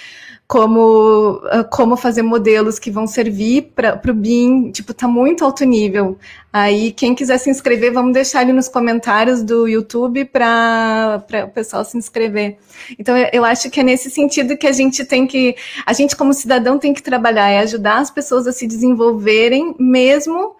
como, 0.50 1.40
ah, 1.44 1.62
como 1.62 1.96
fazer 1.96 2.22
modelos 2.22 2.76
que 2.76 2.90
vão 2.90 3.06
servir 3.06 3.70
para 3.72 4.00
o 4.10 4.12
BIM, 4.12 4.72
tipo, 4.72 4.92
tá 4.92 5.06
muito 5.06 5.44
alto 5.44 5.64
nível. 5.64 6.18
Aí, 6.52 6.90
quem 6.90 7.14
quiser 7.14 7.38
se 7.38 7.48
inscrever, 7.48 7.92
vamos 7.92 8.12
deixar 8.12 8.40
ali 8.40 8.52
nos 8.52 8.66
comentários 8.68 9.44
do 9.44 9.68
YouTube 9.68 10.24
para 10.24 11.22
o 11.46 11.50
pessoal 11.52 11.84
se 11.84 11.96
inscrever. 11.96 12.58
Então, 12.98 13.16
eu 13.32 13.44
acho 13.44 13.70
que 13.70 13.78
é 13.78 13.84
nesse 13.84 14.10
sentido 14.10 14.56
que 14.56 14.66
a 14.66 14.72
gente 14.72 15.04
tem 15.04 15.24
que, 15.24 15.54
a 15.86 15.92
gente 15.92 16.16
como 16.16 16.34
cidadão 16.34 16.80
tem 16.80 16.92
que 16.92 17.02
trabalhar, 17.02 17.48
é 17.48 17.60
ajudar 17.60 17.98
as 17.98 18.10
pessoas 18.10 18.48
a 18.48 18.52
se 18.52 18.66
desenvolverem, 18.66 19.76
mesmo 19.78 20.56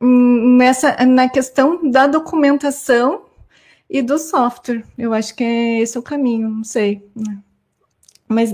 nessa, 0.00 0.96
na 1.04 1.28
questão 1.28 1.90
da 1.90 2.06
documentação 2.06 3.24
e 3.90 4.00
do 4.00 4.18
software. 4.18 4.82
Eu 4.96 5.12
acho 5.12 5.34
que 5.36 5.44
é 5.44 5.80
esse 5.82 5.98
o 5.98 6.02
caminho, 6.02 6.48
não 6.48 6.64
sei. 6.64 7.02
Né? 7.14 7.36
Mas. 8.34 8.52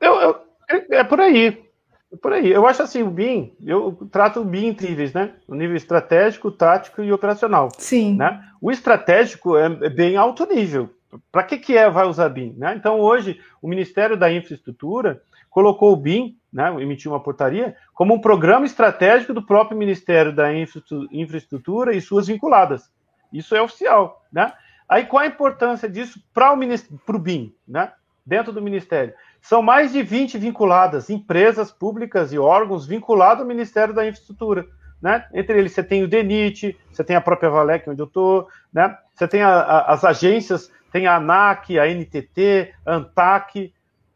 Eu, 0.00 0.14
eu, 0.14 0.36
é, 0.70 0.96
é 0.98 1.04
por 1.04 1.20
aí. 1.20 1.64
É 2.12 2.16
por 2.16 2.32
aí. 2.32 2.50
Eu 2.50 2.66
acho 2.66 2.82
assim, 2.82 3.02
o 3.02 3.10
BIM, 3.10 3.52
eu 3.64 4.08
trato 4.10 4.40
o 4.40 4.44
BIM 4.44 4.68
em 4.68 4.76
níveis, 4.80 5.12
né? 5.12 5.34
O 5.48 5.54
nível 5.54 5.76
estratégico, 5.76 6.50
tático 6.50 7.02
e 7.02 7.12
operacional. 7.12 7.68
Sim. 7.76 8.16
Né? 8.16 8.40
O 8.60 8.70
estratégico 8.70 9.56
é, 9.56 9.66
é 9.66 9.90
bem 9.90 10.16
alto 10.16 10.46
nível, 10.46 10.90
para 11.30 11.42
que, 11.42 11.58
que 11.58 11.76
é 11.76 11.90
vai 11.90 12.06
usar 12.06 12.28
BIM? 12.28 12.54
Né? 12.56 12.74
Então, 12.76 13.00
hoje, 13.00 13.40
o 13.60 13.68
Ministério 13.68 14.16
da 14.16 14.32
Infraestrutura 14.32 15.20
colocou 15.50 15.92
o 15.92 15.96
BIM, 15.96 16.36
né, 16.52 16.74
emitiu 16.80 17.12
uma 17.12 17.22
portaria, 17.22 17.76
como 17.92 18.14
um 18.14 18.20
programa 18.20 18.66
estratégico 18.66 19.32
do 19.32 19.44
próprio 19.44 19.78
Ministério 19.78 20.32
da 20.34 20.48
Infraestrutura 20.52 21.94
e 21.94 22.00
suas 22.00 22.26
vinculadas. 22.26 22.90
Isso 23.32 23.54
é 23.54 23.62
oficial. 23.62 24.24
Né? 24.32 24.52
Aí, 24.88 25.04
qual 25.04 25.22
a 25.22 25.26
importância 25.26 25.88
disso 25.88 26.20
para 26.32 26.52
o 26.52 27.18
BIM, 27.18 27.54
né? 27.66 27.92
Dentro 28.24 28.52
do 28.52 28.62
Ministério? 28.62 29.14
São 29.40 29.62
mais 29.62 29.92
de 29.92 30.02
20 30.02 30.38
vinculadas, 30.38 31.10
empresas 31.10 31.70
públicas 31.70 32.32
e 32.32 32.38
órgãos 32.38 32.86
vinculados 32.86 33.42
ao 33.42 33.48
Ministério 33.48 33.94
da 33.94 34.06
Infraestrutura. 34.06 34.66
Né? 35.00 35.26
Entre 35.34 35.58
eles, 35.58 35.72
você 35.72 35.82
tem 35.82 36.02
o 36.02 36.08
DENIT, 36.08 36.78
você 36.90 37.04
tem 37.04 37.14
a 37.14 37.20
própria 37.20 37.50
Valec, 37.50 37.88
onde 37.88 38.00
eu 38.00 38.06
estou, 38.06 38.48
né? 38.72 38.96
você 39.14 39.28
tem 39.28 39.42
a, 39.42 39.50
a, 39.50 39.92
as 39.92 40.04
agências, 40.04 40.70
tem 40.90 41.06
a 41.06 41.16
ANAC, 41.16 41.78
a 41.78 41.86
NTT, 41.86 42.72
a 42.86 42.94
ANTAC, 42.94 43.74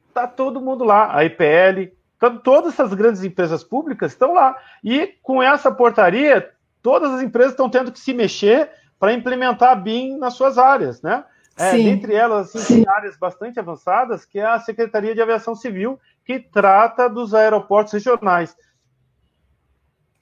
está 0.08 0.26
todo 0.26 0.60
mundo 0.60 0.84
lá, 0.84 1.14
a 1.14 1.24
IPL, 1.24 1.92
então, 2.18 2.36
todas 2.36 2.74
essas 2.74 2.92
grandes 2.92 3.22
empresas 3.22 3.62
públicas 3.62 4.12
estão 4.12 4.34
lá. 4.34 4.56
E 4.82 5.14
com 5.22 5.42
essa 5.42 5.70
portaria, 5.70 6.50
todas 6.82 7.12
as 7.12 7.22
empresas 7.22 7.52
estão 7.52 7.70
tendo 7.70 7.92
que 7.92 8.00
se 8.00 8.12
mexer 8.12 8.68
para 8.98 9.12
implementar 9.12 9.70
a 9.70 9.76
BIM 9.76 10.18
nas 10.18 10.34
suas 10.34 10.58
áreas, 10.58 11.00
né? 11.00 11.24
É, 11.58 11.72
dentre 11.72 12.14
elas, 12.14 12.54
assim, 12.54 12.84
tem 12.84 12.88
áreas 12.88 13.16
bastante 13.16 13.58
avançadas, 13.58 14.24
que 14.24 14.38
é 14.38 14.46
a 14.46 14.60
Secretaria 14.60 15.14
de 15.14 15.20
Aviação 15.20 15.54
Civil, 15.54 15.98
que 16.24 16.38
trata 16.38 17.08
dos 17.08 17.34
aeroportos 17.34 17.92
regionais 17.92 18.56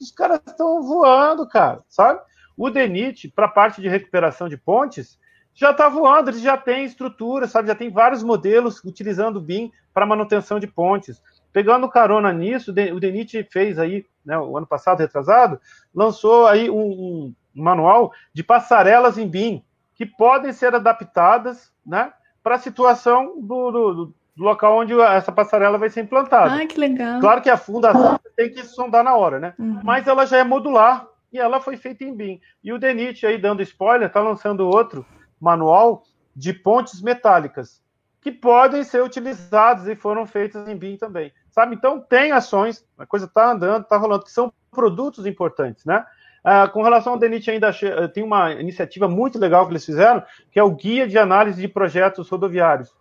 os 0.01 0.11
caras 0.11 0.41
estão 0.47 0.83
voando, 0.83 1.47
cara, 1.47 1.83
sabe? 1.89 2.21
O 2.57 2.71
DENIT, 2.71 3.29
para 3.29 3.47
a 3.47 3.51
parte 3.51 3.81
de 3.81 3.89
recuperação 3.89 4.49
de 4.49 4.57
pontes, 4.57 5.19
já 5.55 5.71
está 5.71 5.89
voando, 5.89 6.31
ele 6.31 6.39
já 6.39 6.57
tem 6.57 6.85
estrutura, 6.85 7.47
sabe? 7.47 7.69
Já 7.69 7.75
tem 7.75 7.91
vários 7.91 8.23
modelos 8.23 8.83
utilizando 8.85 9.37
o 9.37 9.41
BIM 9.41 9.73
para 9.93 10.07
manutenção 10.07 10.61
de 10.61 10.67
pontes. 10.67 11.23
Pegando 11.53 11.89
carona 11.89 12.33
nisso, 12.33 12.71
o 12.71 13.01
DENIT 13.01 13.49
fez 13.51 13.79
aí, 13.79 14.05
né, 14.25 14.39
o 14.39 14.57
ano 14.57 14.67
passado, 14.67 14.99
retrasado, 14.99 15.59
lançou 15.95 16.47
aí 16.47 16.69
um, 16.69 16.77
um 16.77 17.35
manual 17.55 18.13
de 18.35 18.43
passarelas 18.43 19.17
em 19.17 19.27
BIM, 19.27 19.65
que 19.97 20.07
podem 20.07 20.53
ser 20.53 20.75
adaptadas, 20.75 21.73
né, 21.85 22.13
para 22.43 22.55
a 22.55 22.59
situação 22.59 23.41
do, 23.41 23.71
do, 23.71 24.15
do 24.37 24.45
local 24.45 24.79
onde 24.79 24.93
essa 25.01 25.33
passarela 25.33 25.79
vai 25.79 25.89
ser 25.89 26.03
implantada. 26.03 26.55
Ah, 26.55 26.67
que 26.67 26.79
legal. 26.79 27.19
Claro 27.19 27.43
que 27.43 27.51
a 27.51 27.57
fundação 27.57 28.21
tem 28.37 28.53
que 28.53 28.63
sondar 28.63 29.03
na 29.03 29.17
hora, 29.17 29.41
né? 29.41 29.55
Uhum. 29.59 29.81
Mas 29.83 30.07
ela 30.07 30.27
já 30.27 30.37
é 30.37 30.45
modular 30.45 31.07
e 31.33 31.39
ela 31.39 31.59
foi 31.59 31.77
feita 31.77 32.05
em 32.05 32.15
BIM. 32.15 32.41
E 32.63 32.73
o 32.73 32.79
Denit, 32.79 33.27
aí 33.27 33.39
dando 33.39 33.63
spoiler, 33.63 34.07
está 34.07 34.21
lançando 34.21 34.69
outro 34.69 35.05
manual 35.41 36.05
de 36.35 36.53
pontes 36.53 37.01
metálicas 37.01 37.83
que 38.21 38.31
podem 38.31 38.83
ser 38.85 39.03
utilizadas 39.03 39.87
e 39.87 39.97
foram 39.97 40.27
feitas 40.27 40.69
em 40.69 40.77
BIM 40.77 40.97
também. 40.97 41.33
Sabe? 41.51 41.75
Então 41.75 41.99
tem 41.99 42.33
ações, 42.33 42.87
a 42.99 43.07
coisa 43.07 43.25
está 43.25 43.53
andando, 43.53 43.85
está 43.85 43.97
rolando, 43.97 44.25
que 44.25 44.33
são 44.33 44.53
produtos 44.71 45.25
importantes, 45.25 45.85
né? 45.85 46.05
Ah, 46.49 46.69
com 46.69 46.81
relação 46.81 47.15
ao 47.15 47.19
DENIT, 47.19 47.51
ainda 47.51 47.73
tem 48.15 48.23
uma 48.23 48.53
iniciativa 48.53 49.09
muito 49.09 49.39
legal 49.39 49.67
que 49.67 49.73
eles 49.73 49.85
fizeram, 49.85 50.23
que 50.53 50.59
é 50.59 50.63
o 50.63 50.71
Guia 50.71 51.07
de 51.07 51.19
Análise 51.19 51.61
de 51.61 51.67
Projetos 51.67 52.29
Rodoviários 52.29 52.95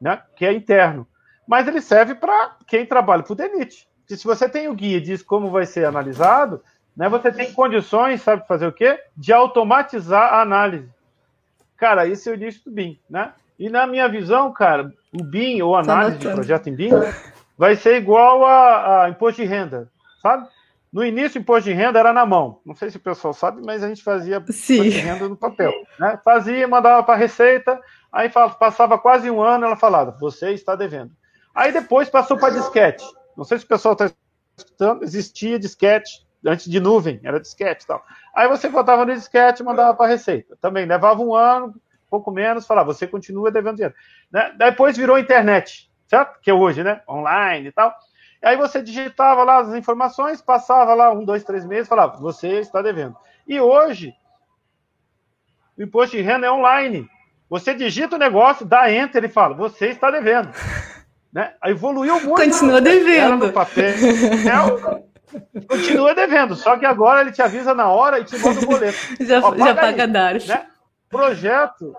né, 0.00 0.20
que 0.36 0.46
é 0.46 0.52
interno. 0.52 1.06
Mas 1.46 1.66
ele 1.66 1.80
serve 1.80 2.14
para 2.14 2.56
quem 2.66 2.86
trabalha 2.86 3.22
para 3.22 3.32
o 3.32 3.36
DENIT. 3.36 3.88
Se 4.06 4.24
você 4.24 4.48
tem 4.48 4.68
o 4.68 4.74
guia 4.74 4.98
e 4.98 5.02
diz 5.02 5.22
como 5.22 5.50
vai 5.50 5.66
ser 5.66 5.84
analisado, 5.84 6.62
né, 6.96 7.08
você 7.08 7.30
tem 7.30 7.52
condições, 7.52 8.22
sabe 8.22 8.46
fazer 8.46 8.66
o 8.66 8.72
quê? 8.72 8.98
De 9.16 9.32
automatizar 9.32 10.34
a 10.34 10.40
análise. 10.40 10.88
Cara, 11.76 12.06
isso 12.06 12.28
é 12.28 12.32
o 12.32 12.34
início 12.34 12.62
do 12.64 12.70
BIM, 12.70 12.98
né? 13.08 13.32
E 13.58 13.68
na 13.68 13.86
minha 13.86 14.08
visão, 14.08 14.52
cara, 14.52 14.92
o 15.12 15.22
BIM 15.22 15.60
ou 15.62 15.76
análise 15.76 16.18
de 16.18 16.28
projeto 16.28 16.68
em 16.68 16.74
BIM 16.74 16.90
vai 17.56 17.76
ser 17.76 17.96
igual 17.96 18.44
a, 18.44 19.04
a, 19.04 19.08
imposto 19.10 19.42
de 19.42 19.48
renda, 19.48 19.88
sabe? 20.22 20.48
No 20.92 21.04
início, 21.04 21.38
o 21.38 21.42
imposto 21.42 21.68
de 21.68 21.74
renda 21.74 21.98
era 21.98 22.12
na 22.12 22.24
mão. 22.24 22.60
Não 22.64 22.74
sei 22.74 22.90
se 22.90 22.96
o 22.96 23.00
pessoal 23.00 23.34
sabe, 23.34 23.60
mas 23.64 23.82
a 23.82 23.88
gente 23.88 24.02
fazia 24.02 24.42
Sim. 24.48 24.74
imposto 24.74 24.92
de 24.92 24.98
renda 25.00 25.28
no 25.28 25.36
papel. 25.36 25.72
Né? 25.98 26.18
Fazia, 26.24 26.66
mandava 26.66 27.02
para 27.02 27.14
a 27.14 27.18
Receita, 27.18 27.78
Aí 28.12 28.30
passava 28.30 28.98
quase 28.98 29.30
um 29.30 29.42
ano, 29.42 29.66
ela 29.66 29.76
falava, 29.76 30.16
você 30.18 30.52
está 30.52 30.74
devendo. 30.74 31.12
Aí 31.54 31.72
depois 31.72 32.08
passou 32.08 32.38
para 32.38 32.54
disquete. 32.54 33.04
Não 33.36 33.44
sei 33.44 33.58
se 33.58 33.64
o 33.64 33.68
pessoal 33.68 33.92
está 33.92 34.10
escutando, 34.56 35.02
existia 35.02 35.58
disquete 35.58 36.26
antes 36.44 36.70
de 36.70 36.80
nuvem, 36.80 37.20
era 37.22 37.38
disquete 37.38 37.84
e 37.84 37.86
tal. 37.86 38.02
Aí 38.34 38.48
você 38.48 38.68
botava 38.68 39.04
no 39.04 39.14
disquete 39.14 39.60
e 39.60 39.64
mandava 39.64 39.94
para 39.94 40.06
a 40.06 40.08
Receita. 40.08 40.56
Também 40.60 40.86
levava 40.86 41.20
um 41.20 41.34
ano, 41.34 41.74
pouco 42.08 42.30
menos, 42.30 42.66
falava, 42.66 42.92
você 42.92 43.06
continua 43.06 43.50
devendo 43.50 43.76
dinheiro. 43.76 43.94
Né? 44.32 44.54
Depois 44.56 44.96
virou 44.96 45.18
internet, 45.18 45.90
certo? 46.06 46.40
Que 46.40 46.50
é 46.50 46.54
hoje, 46.54 46.82
né? 46.82 47.02
Online 47.06 47.68
e 47.68 47.72
tal. 47.72 47.94
Aí 48.42 48.56
você 48.56 48.82
digitava 48.82 49.42
lá 49.42 49.58
as 49.58 49.74
informações, 49.74 50.40
passava 50.40 50.94
lá 50.94 51.12
um, 51.12 51.24
dois, 51.24 51.44
três 51.44 51.64
meses, 51.64 51.88
falava, 51.88 52.18
você 52.18 52.60
está 52.60 52.80
devendo. 52.80 53.16
E 53.46 53.60
hoje, 53.60 54.14
o 55.76 55.82
imposto 55.82 56.16
de 56.16 56.22
renda 56.22 56.46
é 56.46 56.50
online. 56.50 57.08
Você 57.50 57.74
digita 57.74 58.16
o 58.16 58.18
negócio, 58.18 58.66
dá 58.66 58.92
enter 58.92 59.24
e 59.24 59.28
fala, 59.28 59.54
você 59.54 59.88
está 59.88 60.10
devendo. 60.10 60.50
Né? 61.30 61.52
Evoluiu 61.66 62.14
muito. 62.20 62.42
Continua 62.42 62.80
devendo. 62.80 63.52
Papel, 63.52 63.92
né? 64.44 65.02
Continua 65.68 66.14
devendo, 66.14 66.56
só 66.56 66.76
que 66.78 66.86
agora 66.86 67.20
ele 67.20 67.32
te 67.32 67.42
avisa 67.42 67.74
na 67.74 67.88
hora 67.90 68.18
e 68.18 68.24
te 68.24 68.38
manda 68.38 68.60
o 68.60 68.66
boleto. 68.66 68.98
Já, 69.20 69.40
Ó, 69.40 69.54
já 69.54 69.74
paga. 69.74 70.06
Né? 70.06 70.66
Projeto. 71.08 71.94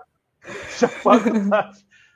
Já 0.78 0.88
paga 0.88 1.70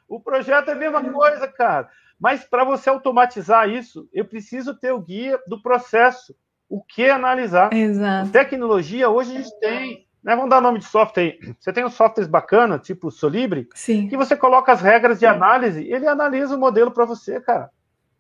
O 0.08 0.20
projeto 0.20 0.70
é 0.70 0.72
a 0.72 0.76
mesma 0.76 1.04
coisa, 1.04 1.46
cara. 1.46 1.88
Mas 2.24 2.42
para 2.42 2.64
você 2.64 2.88
automatizar 2.88 3.68
isso, 3.68 4.08
eu 4.10 4.24
preciso 4.24 4.74
ter 4.74 4.92
o 4.92 4.98
guia 4.98 5.38
do 5.46 5.60
processo. 5.60 6.34
O 6.66 6.82
que 6.82 7.10
analisar. 7.10 7.70
Exato. 7.70 8.30
Tecnologia, 8.30 9.10
hoje 9.10 9.32
a 9.32 9.40
gente 9.42 9.60
tem 9.60 10.06
né, 10.22 10.34
vamos 10.34 10.48
dar 10.48 10.62
nome 10.62 10.78
de 10.78 10.86
software 10.86 11.22
aí. 11.22 11.54
Você 11.60 11.70
tem 11.70 11.84
uns 11.84 11.92
softwares 11.92 12.26
bacanas, 12.26 12.80
tipo 12.80 13.08
o 13.08 13.10
Solibre, 13.10 13.68
Sim. 13.74 14.08
que 14.08 14.16
você 14.16 14.34
coloca 14.34 14.72
as 14.72 14.80
regras 14.80 15.18
de 15.18 15.26
análise, 15.26 15.86
ele 15.86 16.08
analisa 16.08 16.56
o 16.56 16.58
modelo 16.58 16.90
para 16.90 17.04
você, 17.04 17.38
cara. 17.42 17.68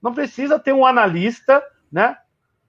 Não 0.02 0.12
precisa 0.12 0.58
ter 0.58 0.74
um 0.74 0.84
analista, 0.84 1.62
né? 1.90 2.14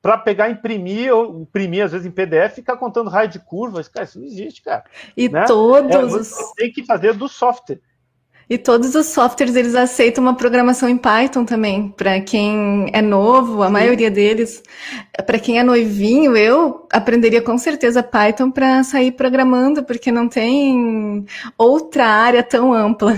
Para 0.02 0.17
pegar, 0.17 0.50
imprimir, 0.50 1.13
ou 1.13 1.41
imprimir, 1.41 1.84
às 1.84 1.91
vezes, 1.91 2.08
em 2.08 2.12
PDF, 2.12 2.56
ficar 2.56 2.78
contando 2.78 3.10
raio 3.10 3.28
de 3.28 3.39
curvas. 3.39 3.89
Cara, 3.89 4.06
isso 4.06 4.19
não 4.19 4.26
existe, 4.26 4.62
cara. 4.62 4.86
E 5.17 5.28
né? 5.28 5.43
todos. 5.43 6.32
É, 6.32 6.54
tem 6.56 6.71
que 6.71 6.86
fazer 6.86 7.13
do 7.13 7.28
software. 7.28 7.82
E 8.49 8.58
todos 8.58 8.93
os 8.93 9.08
softwares 9.08 9.55
eles 9.55 9.73
aceitam 9.73 10.23
uma 10.23 10.36
programação 10.36 10.88
em 10.88 10.97
Python 10.97 11.45
também. 11.45 11.89
Para 11.89 12.21
quem 12.21 12.89
é 12.93 13.01
novo, 13.01 13.63
a 13.63 13.67
Sim. 13.67 13.73
maioria 13.73 14.12
deles. 14.12 14.62
Para 15.25 15.39
quem 15.39 15.60
é 15.60 15.63
noivinho, 15.63 16.38
eu 16.38 16.88
aprenderia 16.91 17.41
com 17.41 17.58
certeza 17.58 18.03
Python 18.03 18.51
para 18.51 18.84
sair 18.84 19.12
programando, 19.13 19.84
porque 19.84 20.12
não 20.12 20.29
tem 20.29 21.25
outra 21.58 22.05
área 22.05 22.43
tão 22.43 22.73
ampla. 22.73 23.13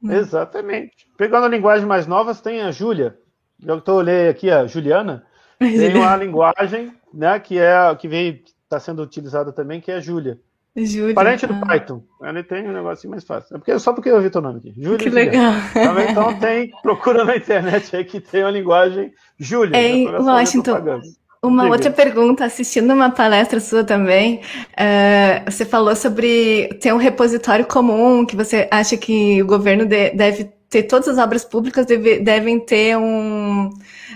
Né? 0.00 0.18
Exatamente. 0.18 1.08
Pegando 1.16 1.46
a 1.46 1.48
linguagem 1.48 1.86
mais 1.86 2.06
novas, 2.06 2.40
tem 2.40 2.60
a 2.60 2.70
Júlia. 2.70 3.18
Eu 3.64 3.78
estou 3.78 3.98
olhando 3.98 4.30
aqui 4.30 4.50
a 4.50 4.66
Juliana. 4.66 5.24
Tem 5.58 5.96
uma 5.96 6.14
linguagem, 6.16 6.92
né, 7.12 7.40
que 7.40 7.58
é 7.58 7.94
que 7.96 8.06
veio 8.06 8.38
está 8.66 8.80
sendo 8.80 9.02
utilizada 9.02 9.52
também, 9.52 9.80
que 9.80 9.90
é 9.90 9.94
a 9.94 10.00
Júlia. 10.00 10.38
Júlia. 10.84 11.14
Parente 11.14 11.46
do 11.46 11.54
ah. 11.54 11.66
Python. 11.66 12.02
Ele 12.22 12.42
tem 12.42 12.68
um 12.68 12.72
negocinho 12.72 13.12
mais 13.12 13.24
fácil. 13.24 13.54
É 13.54 13.58
porque, 13.58 13.78
só 13.78 13.92
porque 13.92 14.10
eu 14.10 14.16
ouvi 14.16 14.28
teu 14.28 14.42
nome 14.42 14.58
aqui. 14.58 14.74
Júlia. 14.76 14.98
Que 14.98 15.08
legal. 15.08 15.52
Também, 15.72 16.10
então 16.10 16.38
tem, 16.38 16.70
procura 16.82 17.24
na 17.24 17.36
internet 17.36 17.96
aí 17.96 18.04
que 18.04 18.20
tem 18.20 18.42
uma 18.42 18.50
linguagem 18.50 19.12
Júlia. 19.38 19.76
Em 19.76 20.08
Washington. 20.08 21.00
Uma 21.42 21.64
Diga. 21.64 21.74
outra 21.74 21.90
pergunta, 21.90 22.44
assistindo 22.44 22.92
uma 22.92 23.10
palestra 23.10 23.60
sua 23.60 23.84
também, 23.84 24.40
uh, 24.72 25.48
você 25.48 25.64
falou 25.64 25.94
sobre 25.94 26.68
ter 26.80 26.92
um 26.92 26.96
repositório 26.96 27.64
comum, 27.64 28.26
que 28.26 28.34
você 28.34 28.66
acha 28.70 28.96
que 28.96 29.40
o 29.42 29.46
governo 29.46 29.86
de, 29.86 30.10
deve 30.10 30.50
ter, 30.68 30.84
todas 30.84 31.08
as 31.08 31.18
obras 31.18 31.44
públicas 31.44 31.86
deve, 31.86 32.20
devem 32.20 32.58
ter 32.60 32.96
um 32.96 33.70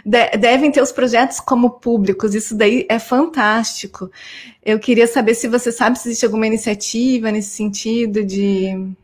de, 0.04 0.30
devem 0.36 0.70
ter 0.70 0.82
os 0.82 0.92
projetos 0.92 1.40
como 1.40 1.70
públicos, 1.70 2.34
isso 2.34 2.56
daí 2.56 2.86
é 2.88 2.98
fantástico. 2.98 4.10
Eu 4.64 4.78
queria 4.78 5.06
saber 5.06 5.34
se 5.34 5.48
você 5.48 5.70
sabe 5.70 5.98
se 5.98 6.08
existe 6.08 6.24
alguma 6.24 6.46
iniciativa 6.46 7.30
nesse 7.30 7.50
sentido 7.50 8.24
de. 8.24 8.94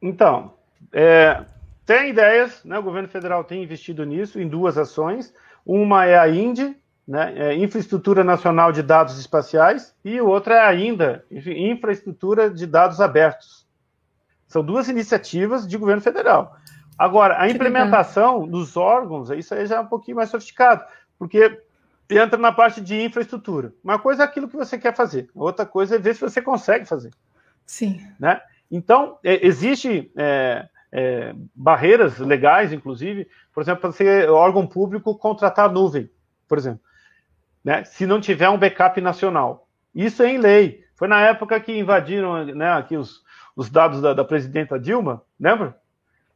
Então, 0.00 0.52
é, 0.92 1.44
tem 1.84 2.10
ideias, 2.10 2.62
né? 2.64 2.78
o 2.78 2.82
governo 2.82 3.08
federal 3.08 3.44
tem 3.44 3.62
investido 3.62 4.04
nisso, 4.04 4.40
em 4.40 4.48
duas 4.48 4.78
ações. 4.78 5.32
Uma 5.64 6.06
é 6.06 6.18
a 6.18 6.28
INDE, 6.28 6.76
né? 7.06 7.32
É 7.36 7.54
Infraestrutura 7.54 8.22
Nacional 8.22 8.72
de 8.72 8.82
Dados 8.82 9.18
Espaciais, 9.18 9.94
e 10.04 10.20
outra 10.20 10.56
é 10.56 10.60
ainda 10.66 11.24
Infraestrutura 11.30 12.50
de 12.50 12.66
Dados 12.66 13.00
Abertos. 13.00 13.57
São 14.48 14.64
duas 14.64 14.88
iniciativas 14.88 15.68
de 15.68 15.76
governo 15.76 16.02
federal. 16.02 16.56
Agora, 16.98 17.40
a 17.40 17.48
implementação 17.48 18.48
dos 18.48 18.76
órgãos, 18.76 19.30
isso 19.30 19.54
aí 19.54 19.66
já 19.66 19.76
é 19.76 19.80
um 19.80 19.86
pouquinho 19.86 20.16
mais 20.16 20.30
sofisticado, 20.30 20.84
porque 21.16 21.62
entra 22.10 22.38
na 22.38 22.50
parte 22.50 22.80
de 22.80 23.00
infraestrutura. 23.00 23.72
Uma 23.84 23.98
coisa 23.98 24.22
é 24.22 24.26
aquilo 24.26 24.48
que 24.48 24.56
você 24.56 24.76
quer 24.78 24.96
fazer, 24.96 25.30
outra 25.34 25.64
coisa 25.64 25.94
é 25.94 25.98
ver 25.98 26.14
se 26.14 26.22
você 26.22 26.42
consegue 26.42 26.86
fazer. 26.86 27.12
Sim. 27.64 28.00
Né? 28.18 28.40
Então, 28.70 29.18
é, 29.22 29.46
existe 29.46 30.10
é, 30.16 30.66
é, 30.90 31.34
barreiras 31.54 32.18
legais, 32.18 32.72
inclusive, 32.72 33.28
por 33.52 33.62
exemplo, 33.62 33.82
para 33.82 33.92
ser 33.92 34.28
órgão 34.30 34.66
público 34.66 35.16
contratar 35.16 35.70
nuvem, 35.70 36.10
por 36.48 36.58
exemplo, 36.58 36.80
né, 37.62 37.84
se 37.84 38.06
não 38.06 38.20
tiver 38.20 38.48
um 38.48 38.58
backup 38.58 39.00
nacional. 39.00 39.68
Isso 39.94 40.22
é 40.22 40.30
em 40.30 40.38
lei. 40.38 40.84
Foi 40.96 41.06
na 41.06 41.20
época 41.20 41.60
que 41.60 41.78
invadiram 41.78 42.44
né, 42.44 42.72
aqui 42.72 42.96
os, 42.96 43.22
os 43.58 43.68
dados 43.68 44.00
da, 44.00 44.14
da 44.14 44.24
presidenta 44.24 44.78
Dilma, 44.78 45.20
lembra? 45.38 45.76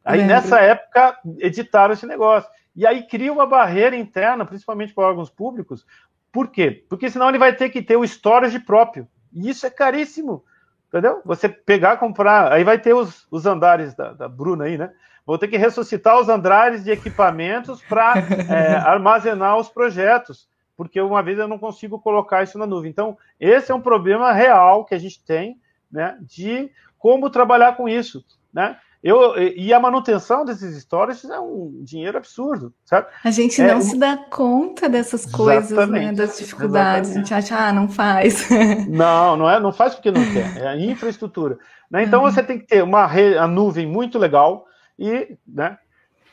Aí 0.05 0.19
Lembro. 0.19 0.35
nessa 0.35 0.59
época 0.59 1.17
editaram 1.39 1.95
esse 1.95 2.05
negócio. 2.05 2.51
E 2.75 2.85
aí 2.85 3.07
cria 3.07 3.33
uma 3.33 3.47
barreira 3.47 3.95
interna, 3.95 4.45
principalmente 4.45 4.93
para 4.93 5.07
órgãos 5.07 5.31
públicos. 5.31 5.87
Por 6.33 6.49
quê? 6.49 6.85
Porque 6.89 7.09
senão 7.09 7.29
ele 7.29 7.39
vai 7.39 7.55
ter 7.55 7.71
que 7.71 7.81
ter 7.81 7.97
o 7.97 8.03
storage 8.03 8.59
próprio. 8.59 9.07
E 9.33 9.49
isso 9.49 9.65
é 9.65 9.71
caríssimo. 9.71 10.43
Entendeu? 10.89 11.23
Você 11.25 11.49
pegar, 11.49 11.97
comprar. 11.99 12.53
Aí 12.53 12.65
vai 12.65 12.77
ter 12.77 12.93
os, 12.93 13.25
os 13.31 13.47
andares 13.47 13.95
da, 13.95 14.13
da 14.13 14.29
Bruna 14.29 14.65
aí, 14.65 14.77
né? 14.77 14.91
Vou 15.25 15.39
ter 15.39 15.47
que 15.47 15.57
ressuscitar 15.57 16.19
os 16.19 16.29
andares 16.29 16.83
de 16.83 16.91
equipamentos 16.91 17.81
para 17.83 18.15
é, 18.51 18.75
armazenar 18.79 19.57
os 19.59 19.69
projetos, 19.69 20.49
porque 20.77 21.01
uma 21.01 21.23
vez 21.23 21.39
eu 21.39 21.47
não 21.47 21.57
consigo 21.57 22.01
colocar 22.01 22.43
isso 22.43 22.59
na 22.59 22.67
nuvem. 22.67 22.91
Então, 22.91 23.17
esse 23.39 23.71
é 23.71 23.75
um 23.75 23.81
problema 23.81 24.33
real 24.33 24.85
que 24.85 24.95
a 24.97 24.99
gente 24.99 25.25
tem, 25.25 25.61
né? 25.89 26.19
De 26.21 26.69
como 27.03 27.29
trabalhar 27.29 27.77
com 27.77 27.89
isso, 27.89 28.25
né? 28.55 28.77
Eu, 29.03 29.37
e 29.37 29.75
a 29.75 29.81
manutenção 29.81 30.45
desses 30.45 30.77
storages 30.77 31.29
é 31.29 31.41
um 31.41 31.83
dinheiro 31.83 32.17
absurdo, 32.17 32.73
sabe? 32.85 33.09
A 33.25 33.33
gente 33.33 33.61
é 33.61 33.67
não 33.67 33.79
um... 33.79 33.81
se 33.81 33.99
dá 33.99 34.17
conta 34.17 34.89
dessas 34.89 35.27
coisas, 35.27 35.89
né, 35.89 36.13
das 36.13 36.39
dificuldades. 36.39 37.11
Exatamente. 37.11 37.35
A 37.35 37.41
gente 37.41 37.53
acha, 37.53 37.69
ah, 37.69 37.73
não 37.73 37.89
faz. 37.89 38.49
Não, 38.89 39.37
não 39.37 39.51
é, 39.51 39.59
não 39.59 39.73
faz 39.73 39.97
porque 39.97 40.13
não 40.13 40.23
quer. 40.33 40.57
É 40.57 40.69
a 40.69 40.77
infraestrutura. 40.77 41.59
Né? 41.91 42.05
Então 42.05 42.23
uhum. 42.23 42.31
você 42.31 42.45
tem 42.45 42.61
que 42.61 42.67
ter 42.67 42.85
uma 42.85 43.05
re... 43.05 43.37
a 43.37 43.49
nuvem 43.49 43.89
muito 43.89 44.21
legal 44.21 44.67
e, 44.97 45.37
né, 45.45 45.77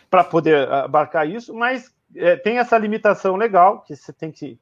para 0.08 0.23
poder 0.23 0.71
abarcar 0.71 1.27
isso, 1.27 1.55
mas 1.55 1.91
é, 2.15 2.36
tem 2.36 2.60
essa 2.60 2.77
limitação 2.77 3.36
legal 3.36 3.82
que 3.82 3.95
você 3.95 4.13
tem 4.13 4.32
que, 4.32 4.60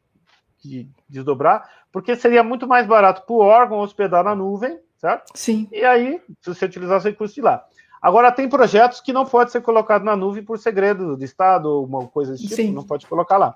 que 0.59 0.89
desdobrar, 1.09 1.69
porque 1.91 2.15
seria 2.15 2.41
muito 2.41 2.65
mais 2.65 2.87
barato 2.87 3.23
para 3.23 3.35
o 3.35 3.39
órgão 3.39 3.79
hospedar 3.79 4.23
na 4.23 4.33
nuvem, 4.33 4.79
certo? 4.97 5.31
Sim. 5.35 5.67
E 5.71 5.83
aí, 5.83 6.21
se 6.41 6.53
você 6.53 6.65
utilizar 6.65 6.97
os 6.97 7.03
recursos 7.03 7.35
de 7.35 7.41
lá. 7.41 7.65
Agora, 8.01 8.31
tem 8.31 8.47
projetos 8.47 9.01
que 9.01 9.11
não 9.11 9.25
pode 9.25 9.51
ser 9.51 9.61
colocado 9.61 10.03
na 10.03 10.15
nuvem 10.15 10.43
por 10.43 10.59
segredo 10.59 11.17
de 11.17 11.25
Estado 11.25 11.65
ou 11.65 11.85
uma 11.85 12.07
coisa 12.07 12.33
desse 12.33 12.43
tipo, 12.43 12.55
Sim. 12.55 12.71
não 12.71 12.83
pode 12.83 13.07
colocar 13.07 13.37
lá. 13.37 13.55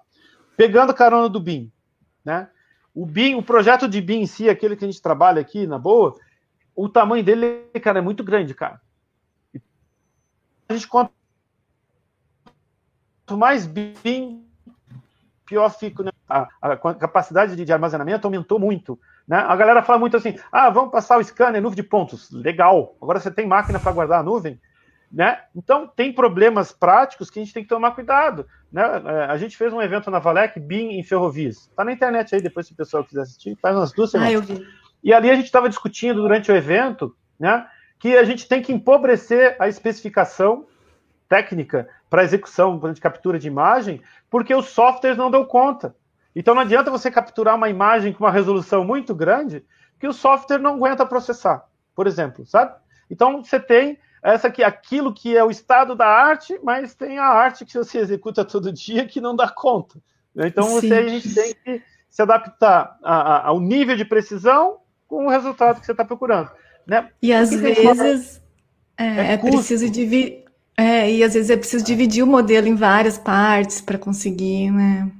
Pegando 0.58 0.94
carona 0.94 1.30
do 1.30 1.40
BIM, 1.40 1.72
né? 2.26 2.50
O 2.94 3.06
BIM, 3.06 3.36
o 3.36 3.44
projeto 3.44 3.88
de 3.88 4.02
BIM 4.02 4.22
em 4.22 4.28
si, 4.28 4.50
aquele 4.50 4.76
que 4.76 4.84
a 4.84 4.88
gente 4.88 5.02
trabalha 5.02 5.40
aqui, 5.40 5.66
na 5.66 5.78
boa, 5.78 6.16
o 6.76 6.90
tamanho 6.90 7.24
dele, 7.24 7.66
cara, 7.82 8.00
é 8.00 8.02
muito 8.02 8.24
grande, 8.24 8.54
cara. 8.54 8.82
A 10.68 10.74
gente 10.74 10.88
conta 10.88 11.12
mais 13.32 13.66
BIM, 13.66 14.46
pior 15.46 15.70
fica, 15.70 16.04
né? 16.04 16.12
A, 16.28 16.48
a 16.62 16.78
capacidade 16.78 17.56
de, 17.56 17.64
de 17.64 17.74
armazenamento 17.74 18.26
aumentou 18.26 18.60
muito. 18.60 19.00
Né? 19.28 19.38
A 19.38 19.56
galera 19.56 19.84
fala 19.84 20.00
muito 20.00 20.18
assim: 20.18 20.36
ah, 20.52 20.70
vamos 20.70 20.92
passar 20.92 21.18
o 21.18 21.24
scanner, 21.24 21.62
nuvem 21.62 21.76
de 21.76 21.84
pontos. 21.84 22.32
Legal. 22.32 22.96
Agora 23.02 23.20
você 23.20 23.32
tem 23.32 23.48
máquina 23.48 23.80
para 23.80 23.92
guardar 23.92 24.20
a 24.20 24.24
nuvem. 24.24 24.60
Né? 25.12 25.38
Então, 25.54 25.88
tem 25.88 26.14
problemas 26.14 26.72
práticos 26.72 27.30
que 27.30 27.38
a 27.40 27.44
gente 27.44 27.54
tem 27.54 27.64
que 27.64 27.70
tomar 27.70 27.92
cuidado. 27.92 28.48
Né? 28.72 28.82
É, 28.82 29.26
a 29.26 29.38
gente 29.38 29.58
fez 29.58 29.74
um 29.74 29.82
evento 29.82 30.10
na 30.10 30.20
Valec, 30.20 30.58
BIM 30.58 30.92
em 30.98 31.04
ferrovias. 31.04 31.68
Está 31.70 31.84
na 31.84 31.92
internet 31.92 32.34
aí, 32.34 32.42
depois 32.42 32.66
se 32.66 32.74
o 32.74 32.78
pessoal 32.78 33.04
quiser 33.04 33.22
assistir, 33.22 33.58
faz 33.62 33.76
umas 33.76 33.92
duas 33.92 34.12
semanas. 34.12 34.32
Ah, 34.32 34.36
eu 34.36 34.42
vi. 34.42 34.66
E 35.04 35.14
ali 35.14 35.30
a 35.30 35.36
gente 35.36 35.46
estava 35.46 35.68
discutindo 35.68 36.22
durante 36.22 36.52
o 36.52 36.56
evento 36.56 37.14
né, 37.40 37.68
que 38.00 38.16
a 38.16 38.24
gente 38.24 38.48
tem 38.48 38.62
que 38.62 38.72
empobrecer 38.72 39.56
a 39.60 39.68
especificação 39.68 40.66
técnica 41.28 41.90
para 42.10 42.24
execução 42.24 42.80
de 42.92 43.02
captura 43.02 43.40
de 43.40 43.48
imagem, 43.48 44.02
porque 44.30 44.54
os 44.54 44.68
softwares 44.70 45.18
não 45.18 45.32
dão 45.32 45.44
conta. 45.46 45.96
Então 46.36 46.56
não 46.56 46.62
adianta 46.62 46.92
você 46.92 47.12
capturar 47.12 47.56
uma 47.56 47.70
imagem 47.70 48.14
com 48.14 48.24
uma 48.24 48.32
resolução 48.32 48.84
muito 48.84 49.14
grande 49.14 49.64
que 50.00 50.08
o 50.08 50.14
software 50.14 50.58
não 50.58 50.76
aguenta 50.76 51.06
processar, 51.06 51.66
por 51.96 52.08
exemplo, 52.08 52.46
sabe? 52.46 52.74
Então 53.10 53.44
você 53.44 53.60
tem 53.60 54.00
essa 54.24 54.48
aqui, 54.48 54.64
aquilo 54.64 55.14
que 55.14 55.36
é 55.36 55.44
o 55.44 55.52
estado 55.52 55.96
da 55.96 56.08
arte, 56.08 56.60
mas 56.64 56.94
tem 56.94 57.18
a 57.18 57.26
arte 57.26 57.66
que 57.66 57.74
você 57.74 58.00
executa 58.00 58.46
todo 58.46 58.72
dia 58.74 59.06
que 59.06 59.20
não 59.20 59.36
dá 59.36 59.50
conta. 59.50 60.00
Então 60.36 60.68
você, 60.68 60.94
a 60.94 61.08
gente 61.08 61.34
tem 61.34 61.54
que 61.54 61.82
se 62.10 62.22
adaptar 62.22 62.98
a, 63.04 63.16
a, 63.16 63.48
ao 63.48 63.60
nível 63.60 63.98
de 63.98 64.06
precisão 64.06 64.78
com 65.08 65.26
o 65.26 65.30
resultado 65.30 65.80
que 65.80 65.86
você 65.86 65.92
está 65.92 66.06
procurando. 66.06 66.50
Né? 66.88 67.10
E 67.22 67.34
às 67.34 67.50
vezes 67.50 68.42
é, 68.98 69.04
é, 69.04 69.34
é 69.34 69.38
preciso 69.38 69.90
dividir. 69.90 70.46
É, 70.78 71.12
e 71.12 71.24
às 71.24 71.34
vezes 71.34 71.50
é 71.50 71.58
preciso 71.58 71.84
dividir 71.84 72.24
o 72.24 72.28
modelo 72.28 72.68
em 72.68 72.76
várias 72.76 73.18
partes 73.18 73.82
para 73.82 73.98
conseguir, 73.98 74.72
né? 74.72 75.12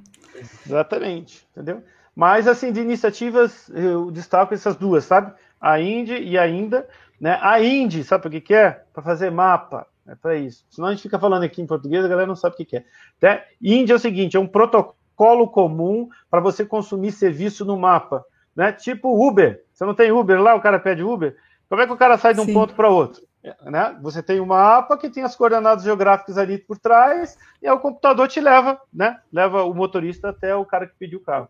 Exatamente, 0.66 1.46
entendeu? 1.52 1.82
Mas, 2.14 2.46
assim, 2.46 2.72
de 2.72 2.80
iniciativas, 2.80 3.70
eu 3.70 4.10
destaco 4.10 4.52
essas 4.52 4.76
duas, 4.76 5.04
sabe? 5.04 5.32
A 5.60 5.80
Indy 5.80 6.14
e 6.14 6.38
ainda, 6.38 6.86
né? 7.20 7.38
A 7.40 7.62
Indy, 7.62 8.04
sabe 8.04 8.26
o 8.26 8.30
que, 8.30 8.40
que 8.40 8.54
é? 8.54 8.82
Para 8.92 9.02
fazer 9.02 9.30
mapa, 9.30 9.86
é 10.06 10.14
para 10.14 10.36
isso. 10.36 10.64
Senão 10.68 10.88
a 10.88 10.90
gente 10.92 11.02
fica 11.02 11.18
falando 11.18 11.44
aqui 11.44 11.62
em 11.62 11.66
português, 11.66 12.04
a 12.04 12.08
galera 12.08 12.26
não 12.26 12.36
sabe 12.36 12.54
o 12.54 12.56
que, 12.56 12.64
que 12.64 12.76
é. 12.76 12.84
Né? 13.20 13.42
Indy 13.60 13.92
é 13.92 13.94
o 13.94 13.98
seguinte, 13.98 14.36
é 14.36 14.40
um 14.40 14.46
protocolo 14.46 15.48
comum 15.48 16.08
para 16.30 16.40
você 16.40 16.66
consumir 16.66 17.12
serviço 17.12 17.64
no 17.64 17.78
mapa, 17.78 18.24
né? 18.54 18.72
Tipo 18.72 19.26
Uber. 19.26 19.64
Você 19.72 19.84
não 19.84 19.94
tem 19.94 20.12
Uber 20.12 20.40
lá, 20.40 20.54
o 20.54 20.60
cara 20.60 20.78
pede 20.78 21.02
Uber. 21.02 21.36
Como 21.68 21.80
é 21.80 21.86
que 21.86 21.92
o 21.92 21.96
cara 21.96 22.18
sai 22.18 22.34
de 22.34 22.40
um 22.40 22.44
Sim. 22.44 22.52
ponto 22.52 22.74
para 22.74 22.90
outro? 22.90 23.22
Né? 23.64 23.98
Você 24.00 24.22
tem 24.22 24.40
um 24.40 24.46
mapa 24.46 24.96
que 24.96 25.10
tem 25.10 25.22
as 25.22 25.34
coordenadas 25.34 25.84
geográficas 25.84 26.38
ali 26.38 26.58
por 26.58 26.78
trás, 26.78 27.36
e 27.60 27.66
aí 27.66 27.72
o 27.72 27.80
computador 27.80 28.28
te 28.28 28.40
leva, 28.40 28.80
né? 28.92 29.18
Leva 29.32 29.64
o 29.64 29.74
motorista 29.74 30.28
até 30.28 30.54
o 30.54 30.64
cara 30.64 30.86
que 30.86 30.94
pediu 30.96 31.18
o 31.18 31.22
carro. 31.22 31.48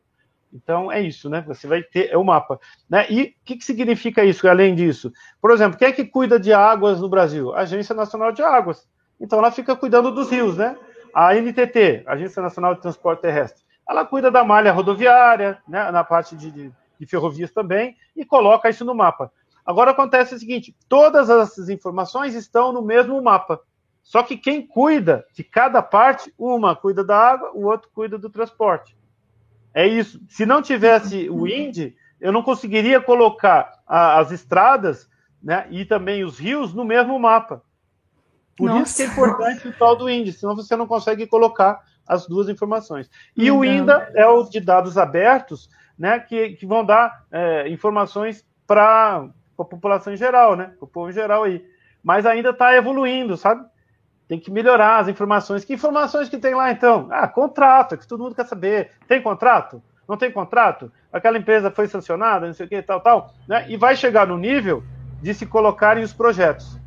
Então 0.53 0.93
é 0.93 1.01
isso, 1.01 1.31
né? 1.31 1.43
Você 1.47 1.67
vai 1.67 1.83
ter 1.83 2.11
é 2.11 2.17
o 2.17 2.25
mapa, 2.25 2.59
né? 2.89 3.07
E 3.11 3.23
o 3.23 3.35
que, 3.45 3.57
que 3.57 3.65
significa 3.65 4.25
isso? 4.25 4.47
Além 4.47 4.75
disso, 4.75 5.13
por 5.41 5.51
exemplo, 5.51 5.79
quem 5.79 5.89
é 5.89 5.93
que 5.93 6.05
cuida 6.05 6.39
de 6.39 6.53
águas 6.53 7.01
no 7.01 7.09
Brasil? 7.09 7.55
A 7.55 7.61
Agência 7.61 7.95
Nacional 7.95 8.33
de 8.33 8.43
Águas. 8.43 8.87
Então 9.21 9.39
ela 9.39 9.51
fica 9.51 9.77
cuidando 9.77 10.11
dos 10.11 10.31
rios, 10.31 10.57
né? 10.57 10.77
A 11.15 11.35
NTT, 11.35 12.05
Agência 12.07 12.43
Nacional 12.43 12.75
de 12.75 12.81
Transporte 12.81 13.21
Terrestre, 13.21 13.63
ela 13.89 14.05
cuida 14.05 14.31
da 14.31 14.45
malha 14.45 14.73
rodoviária, 14.73 15.59
né? 15.67 15.91
Na 15.91 16.05
parte 16.05 16.37
de, 16.37 16.51
de, 16.51 16.73
de 16.99 17.07
ferrovias 17.07 17.51
também 17.51 17.97
e 18.17 18.25
coloca 18.25 18.69
isso 18.69 18.85
no 18.85 18.95
mapa. 18.95 19.31
Agora 19.65 19.93
acontece 19.93 20.35
o 20.35 20.39
seguinte: 20.39 20.75
todas 20.89 21.31
essas 21.31 21.69
informações 21.69 22.35
estão 22.35 22.73
no 22.73 22.83
mesmo 22.83 23.21
mapa. 23.23 23.61
Só 24.03 24.23
que 24.23 24.37
quem 24.37 24.67
cuida 24.67 25.25
de 25.33 25.45
cada 25.45 25.81
parte, 25.81 26.33
uma 26.37 26.75
cuida 26.75 27.05
da 27.05 27.17
água, 27.17 27.53
o 27.55 27.67
outro 27.67 27.89
cuida 27.95 28.19
do 28.19 28.29
transporte. 28.29 28.97
É 29.73 29.87
isso. 29.87 30.21
Se 30.29 30.45
não 30.45 30.61
tivesse 30.61 31.31
o 31.31 31.47
INDE, 31.47 31.97
eu 32.21 32.33
não 32.33 32.43
conseguiria 32.43 33.01
colocar 33.01 33.81
a, 33.87 34.19
as 34.19 34.31
estradas 34.31 35.09
né, 35.43 35.67
e 35.71 35.85
também 35.85 36.25
os 36.25 36.39
rios 36.39 36.75
no 36.75 36.85
mesmo 36.85 37.19
mapa. 37.19 37.63
Por 38.57 38.69
Nossa. 38.69 38.83
isso 38.83 38.97
que 38.97 39.03
é 39.03 39.07
importante 39.07 39.69
o 39.69 39.73
tal 39.73 39.97
do 39.97 40.11
INDE, 40.11 40.33
senão 40.33 40.55
você 40.55 40.77
não 40.77 40.87
consegue 40.87 41.27
colocar 41.27 41.81
as 42.07 42.27
duas 42.27 42.49
informações. 42.49 43.11
E 43.37 43.51
o 43.51 43.65
INDA 43.65 44.11
é 44.15 44.27
o 44.27 44.43
de 44.45 44.61
dados 44.61 44.99
abertos, 44.99 45.71
né, 45.99 46.19
que, 46.19 46.51
que 46.51 46.67
vão 46.67 46.85
dar 46.85 47.25
é, 47.31 47.69
informações 47.69 48.45
para 48.67 49.29
com 49.57 49.63
a 49.63 49.67
população 49.67 50.13
em 50.13 50.17
geral, 50.17 50.57
né? 50.57 50.73
Com 50.79 50.87
o 50.87 50.89
povo 50.89 51.11
em 51.11 51.13
geral 51.13 51.45
aí. 51.45 51.65
Mas 52.03 52.27
ainda 52.27 52.51
está 52.51 52.75
evoluindo, 52.75 53.37
sabe? 53.37 53.65
Tem 54.29 54.39
que 54.39 54.51
melhorar 54.51 54.99
as 54.99 55.09
informações. 55.09 55.65
Que 55.65 55.75
informações 55.75 56.29
que 56.29 56.39
tem 56.39 56.55
lá, 56.55 56.71
então? 56.71 57.09
Ah, 57.11 57.29
contrato, 57.29 57.95
é 57.95 57.99
que 57.99 58.07
todo 58.07 58.23
mundo 58.23 58.35
quer 58.35 58.47
saber. 58.47 58.91
Tem 59.07 59.21
contrato? 59.21 59.83
Não 60.09 60.17
tem 60.17 60.33
contrato? 60.33 60.91
Aquela 61.13 61.39
empresa 61.39 61.71
foi 61.71 61.87
sancionada, 61.87 62.47
não 62.47 62.55
sei 62.55 62.67
o 62.67 62.69
que, 62.69 62.83
tal, 62.83 63.01
tal. 63.01 63.35
Né? 63.47 63.67
E 63.69 63.77
vai 63.77 63.95
chegar 63.95 64.27
no 64.27 64.37
nível 64.37 64.83
de 65.21 65.33
se 65.35 65.47
colocarem 65.47 66.03
os 66.03 66.13
projetos. 66.13 66.79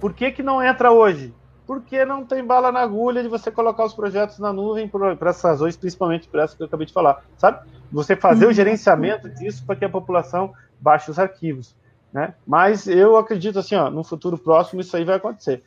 Por 0.00 0.14
que, 0.14 0.30
que 0.30 0.42
não 0.42 0.62
entra 0.62 0.90
hoje? 0.90 1.34
Porque 1.66 2.04
não 2.04 2.24
tem 2.24 2.42
bala 2.42 2.72
na 2.72 2.80
agulha 2.80 3.22
de 3.22 3.28
você 3.28 3.50
colocar 3.50 3.84
os 3.84 3.92
projetos 3.92 4.38
na 4.38 4.52
nuvem 4.52 4.88
por, 4.88 5.16
por 5.16 5.28
essas 5.28 5.42
razões, 5.42 5.76
principalmente 5.76 6.26
por 6.26 6.40
essa 6.40 6.56
que 6.56 6.62
eu 6.62 6.66
acabei 6.66 6.86
de 6.86 6.92
falar, 6.92 7.22
sabe? 7.36 7.68
Você 7.92 8.16
fazer 8.16 8.46
o 8.46 8.48
uhum. 8.48 8.54
gerenciamento 8.54 9.28
disso 9.28 9.64
para 9.66 9.76
que 9.76 9.84
a 9.84 9.88
população 9.88 10.54
baixe 10.80 11.10
os 11.10 11.18
arquivos. 11.18 11.76
Né? 12.12 12.34
Mas 12.46 12.86
eu 12.86 13.16
acredito 13.16 13.58
assim, 13.58 13.74
ó, 13.74 13.90
no 13.90 14.02
futuro 14.02 14.38
próximo 14.38 14.80
isso 14.80 14.96
aí 14.96 15.04
vai 15.04 15.16
acontecer. 15.16 15.62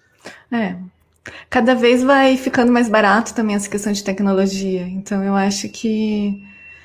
É. 0.52 0.76
Cada 1.50 1.76
vez 1.76 2.02
vai 2.04 2.36
ficando 2.36 2.72
mais 2.72 2.90
barato 2.90 3.34
também 3.34 3.56
essa 3.56 3.70
questão 3.70 3.94
de 3.94 4.04
tecnologia. 4.04 4.82
Então 4.88 5.24
eu 5.24 5.36
acho 5.36 5.70
que. 5.70 6.44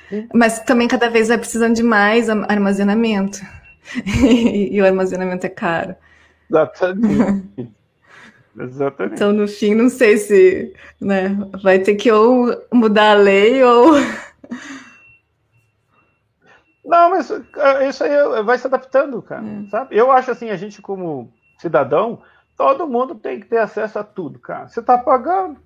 Sim. 0.09 0.27
Mas 0.33 0.59
também 0.59 0.87
cada 0.87 1.09
vez 1.09 1.27
vai 1.27 1.37
precisando 1.37 1.75
de 1.75 1.83
mais 1.83 2.29
armazenamento. 2.29 3.39
e 4.05 4.79
o 4.81 4.85
armazenamento 4.85 5.45
é 5.45 5.49
caro. 5.49 5.95
Exatamente. 6.49 7.71
Exatamente. 8.59 9.15
Então, 9.15 9.31
no 9.31 9.47
fim, 9.47 9.75
não 9.75 9.87
sei 9.87 10.17
se 10.17 10.73
né, 10.99 11.37
vai 11.61 11.77
ter 11.77 11.93
que 11.95 12.11
ou 12.11 12.47
mudar 12.73 13.11
a 13.11 13.13
lei 13.13 13.63
ou 13.63 13.93
Não, 16.87 17.09
mas 17.09 17.29
isso 17.89 18.03
aí 18.03 18.43
vai 18.43 18.57
se 18.57 18.65
adaptando, 18.65 19.21
cara. 19.21 19.43
É. 19.45 19.69
Sabe? 19.69 19.95
Eu 19.95 20.09
acho 20.09 20.31
assim, 20.31 20.49
a 20.49 20.55
gente 20.55 20.81
como 20.81 21.29
cidadão, 21.59 22.21
todo 22.55 22.87
mundo 22.87 23.13
tem 23.13 23.41
que 23.41 23.45
ter 23.45 23.57
acesso 23.57 23.99
a 23.99 24.03
tudo, 24.03 24.39
cara. 24.39 24.69
Você 24.69 24.79
está 24.79 24.97
pagando. 24.97 25.59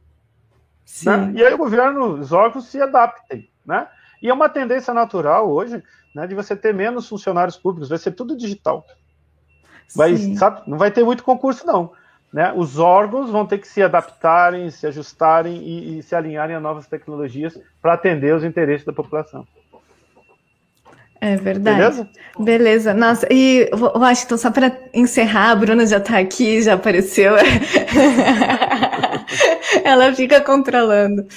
Né? 1.05 1.33
E 1.35 1.45
aí 1.45 1.53
o 1.53 1.59
governo, 1.59 2.15
os 2.15 2.31
órgãos 2.31 2.67
se 2.67 2.81
adaptem, 2.81 3.47
né? 3.63 3.87
E 4.19 4.29
é 4.29 4.33
uma 4.33 4.49
tendência 4.49 4.93
natural 4.93 5.49
hoje, 5.49 5.81
né, 6.13 6.27
de 6.27 6.35
você 6.35 6.55
ter 6.55 6.73
menos 6.73 7.07
funcionários 7.07 7.57
públicos, 7.57 7.89
vai 7.89 7.97
ser 7.97 8.11
tudo 8.11 8.35
digital. 8.35 8.85
Vai, 9.95 10.15
sabe, 10.35 10.61
não 10.67 10.77
vai 10.77 10.91
ter 10.91 11.03
muito 11.03 11.23
concurso, 11.23 11.65
não. 11.65 11.91
Né? 12.31 12.53
Os 12.55 12.79
órgãos 12.79 13.29
vão 13.29 13.45
ter 13.45 13.57
que 13.57 13.67
se 13.67 13.81
adaptarem, 13.81 14.69
se 14.69 14.87
ajustarem 14.87 15.57
e, 15.57 15.99
e 15.99 16.03
se 16.03 16.15
alinharem 16.15 16.55
a 16.55 16.59
novas 16.59 16.87
tecnologias 16.87 17.59
para 17.81 17.93
atender 17.93 18.35
os 18.35 18.43
interesses 18.43 18.85
da 18.85 18.93
população. 18.93 19.45
É 21.21 21.35
verdade. 21.35 21.77
Beleza? 21.77 22.09
Beleza. 22.39 22.93
Nossa, 22.95 23.27
e 23.29 23.69
Washington, 23.73 24.37
só 24.37 24.49
para 24.49 24.75
encerrar, 24.91 25.51
a 25.51 25.55
Bruna 25.55 25.85
já 25.85 25.97
está 25.97 26.17
aqui, 26.17 26.63
já 26.63 26.73
apareceu. 26.73 27.35
Ela 29.85 30.11
fica 30.15 30.41
controlando. 30.41 31.27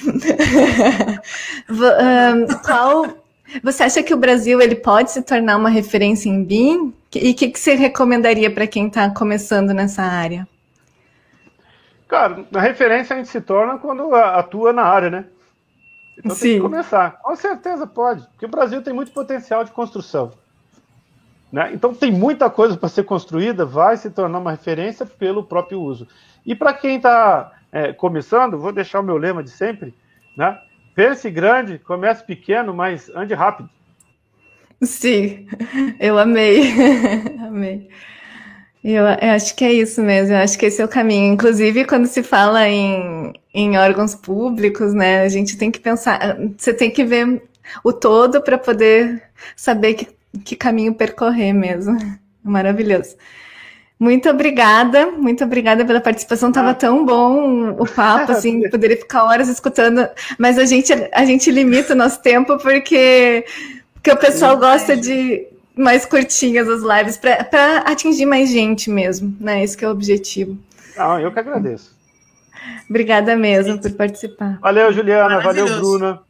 Qual 2.65 3.05
você 3.63 3.83
acha 3.83 4.01
que 4.01 4.13
o 4.13 4.17
Brasil 4.17 4.59
ele 4.59 4.75
pode 4.75 5.11
se 5.11 5.21
tornar 5.21 5.55
uma 5.55 5.69
referência 5.69 6.29
em 6.29 6.43
BIM? 6.43 6.91
E 7.13 7.31
o 7.31 7.35
que, 7.35 7.49
que, 7.49 7.59
você 7.59 7.75
recomendaria 7.75 8.49
para 8.49 8.65
quem 8.65 8.87
está 8.87 9.07
começando 9.11 9.71
nessa 9.71 10.01
área? 10.01 10.47
Cara, 12.07 12.43
a 12.53 12.59
referência 12.59 13.13
a 13.13 13.17
gente 13.17 13.29
se 13.29 13.39
torna 13.39 13.77
quando 13.77 14.13
atua 14.15 14.73
na 14.73 14.83
área, 14.83 15.11
né? 15.11 15.25
Então 16.17 16.35
Sim. 16.35 16.41
tem 16.41 16.55
que 16.55 16.61
começar. 16.61 17.19
Com 17.21 17.35
certeza 17.35 17.85
pode, 17.85 18.25
porque 18.27 18.45
o 18.45 18.49
Brasil 18.49 18.81
tem 18.81 18.93
muito 18.93 19.11
potencial 19.11 19.63
de 19.63 19.71
construção. 19.71 20.31
Né? 21.51 21.71
Então 21.73 21.93
tem 21.93 22.11
muita 22.11 22.49
coisa 22.49 22.75
para 22.75 22.89
ser 22.89 23.03
construída, 23.03 23.65
vai 23.65 23.97
se 23.97 24.09
tornar 24.09 24.39
uma 24.39 24.51
referência 24.51 25.05
pelo 25.05 25.43
próprio 25.43 25.81
uso. 25.81 26.07
E 26.45 26.53
para 26.53 26.73
quem 26.73 26.97
está 26.97 27.53
é, 27.71 27.93
começando, 27.93 28.57
vou 28.57 28.71
deixar 28.71 28.99
o 28.99 29.03
meu 29.03 29.17
lema 29.17 29.43
de 29.43 29.49
sempre, 29.49 29.93
né? 30.37 30.59
Pense 30.93 31.29
grande, 31.29 31.77
comece 31.79 32.23
pequeno, 32.23 32.73
mas 32.73 33.09
ande 33.09 33.33
rápido. 33.33 33.69
Sim, 34.81 35.47
eu 35.99 36.17
amei, 36.17 36.73
amei. 37.45 37.89
Eu, 38.87 39.03
eu, 39.03 39.31
acho 39.31 39.55
que 39.55 39.65
é 39.65 39.73
isso 39.73 39.99
mesmo, 39.99 40.35
eu 40.35 40.37
acho 40.37 40.59
que 40.59 40.67
esse 40.67 40.79
é 40.79 40.85
o 40.85 40.87
caminho. 40.87 41.33
Inclusive, 41.33 41.85
quando 41.85 42.05
se 42.05 42.21
fala 42.21 42.67
em, 42.69 43.33
em 43.51 43.79
órgãos 43.79 44.13
públicos, 44.13 44.93
né, 44.93 45.21
a 45.21 45.27
gente 45.27 45.57
tem 45.57 45.71
que 45.71 45.79
pensar, 45.79 46.37
você 46.55 46.71
tem 46.71 46.91
que 46.91 47.03
ver 47.03 47.41
o 47.83 47.91
todo 47.91 48.43
para 48.43 48.59
poder 48.59 49.23
saber 49.55 49.95
que, 49.95 50.07
que 50.43 50.55
caminho 50.55 50.93
percorrer 50.93 51.51
mesmo. 51.51 51.97
Maravilhoso. 52.43 53.15
Muito 53.99 54.29
obrigada, 54.29 55.09
muito 55.09 55.43
obrigada 55.43 55.83
pela 55.83 55.99
participação. 55.99 56.51
Tava 56.51 56.69
ah. 56.69 56.75
tão 56.75 57.03
bom 57.03 57.71
o 57.71 57.87
papo, 57.87 58.33
assim, 58.33 58.61
poderia 58.69 58.97
ficar 58.97 59.23
horas 59.23 59.49
escutando, 59.49 60.07
mas 60.37 60.59
a 60.59 60.65
gente, 60.65 60.93
a 61.11 61.25
gente 61.25 61.49
limita 61.49 61.93
o 61.93 61.97
nosso 61.97 62.21
tempo 62.21 62.55
porque, 62.59 63.45
porque 63.95 64.11
o 64.11 64.17
pessoal 64.17 64.55
gosta 64.59 64.95
de, 64.95 65.47
mais 65.77 66.05
curtinhas 66.05 66.67
as 66.69 66.81
lives 66.81 67.17
para 67.17 67.79
atingir 67.79 68.25
mais 68.25 68.49
gente 68.49 68.89
mesmo, 68.89 69.35
né? 69.39 69.63
Esse 69.63 69.83
é 69.83 69.87
o 69.87 69.91
objetivo. 69.91 70.57
Ah, 70.97 71.19
eu 71.19 71.31
que 71.31 71.39
agradeço. 71.39 71.95
Obrigada 72.89 73.35
mesmo 73.35 73.79
por 73.79 73.91
participar. 73.91 74.57
Valeu, 74.61 74.91
Juliana. 74.93 75.39
Valeu, 75.41 75.65
Bruna. 75.79 76.21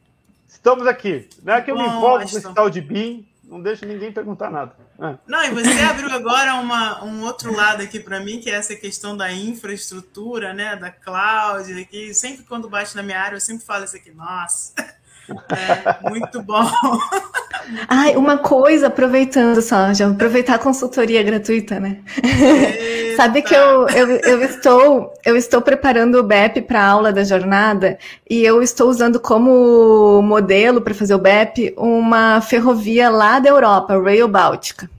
Estamos 0.47 0.88
aqui. 0.88 1.27
Não 1.43 1.53
é 1.53 1.62
que 1.62 1.69
eu 1.69 1.75
Bom, 1.75 1.84
me 1.84 1.88
empolgo 1.88 2.29
com 2.29 2.38
esse 2.38 2.53
tal 2.53 2.69
de 2.69 2.81
BIM, 2.81 3.25
não 3.43 3.62
deixo 3.62 3.86
ninguém 3.86 4.12
perguntar 4.12 4.49
nada. 4.49 4.75
É. 4.99 5.15
Não, 5.27 5.43
e 5.43 5.51
você 5.51 5.81
abriu 5.81 6.10
agora 6.10 6.55
uma, 6.55 7.03
um 7.03 7.23
outro 7.23 7.55
lado 7.55 7.84
aqui 7.84 7.99
para 7.99 8.19
mim, 8.19 8.39
que 8.39 8.49
é 8.49 8.55
essa 8.55 8.75
questão 8.75 9.15
da 9.15 9.31
infraestrutura, 9.31 10.53
né, 10.53 10.75
da 10.75 10.89
cloud, 10.89 11.86
que 11.86 12.13
sempre 12.13 12.43
quando 12.43 12.67
bate 12.67 12.95
na 12.95 13.03
minha 13.03 13.19
área, 13.19 13.36
eu 13.36 13.41
sempre 13.41 13.63
falo 13.65 13.86
isso 13.86 13.95
aqui, 13.95 14.12
nossa, 14.12 14.73
é, 15.29 16.09
muito 16.09 16.41
bom. 16.41 16.69
Ai, 17.88 18.15
uma 18.15 18.38
coisa, 18.38 18.88
aproveitando 18.88 19.61
só, 19.61 19.93
já 19.93 20.07
aproveitar 20.07 20.55
a 20.55 20.59
consultoria 20.59 21.23
gratuita, 21.23 21.79
né? 21.79 21.97
Sabe 23.15 23.41
que 23.41 23.55
eu, 23.55 23.88
eu, 23.89 24.07
eu, 24.17 24.43
estou 24.43 25.13
eu 25.25 25.35
estou 25.35 25.61
preparando 25.61 26.19
o 26.19 26.23
BEP 26.23 26.61
para 26.61 26.81
a 26.81 26.88
aula 26.88 27.13
da 27.13 27.23
jornada 27.23 27.97
e 28.29 28.43
eu 28.43 28.61
estou 28.61 28.89
usando 28.89 29.19
como 29.19 30.21
modelo 30.21 30.81
para 30.81 30.93
fazer 30.93 31.15
o 31.15 31.19
BEP 31.19 31.73
uma 31.77 32.41
ferrovia 32.41 33.09
lá 33.09 33.39
da 33.39 33.49
Europa, 33.49 33.99
Rail 33.99 34.27
Báltica. 34.27 34.89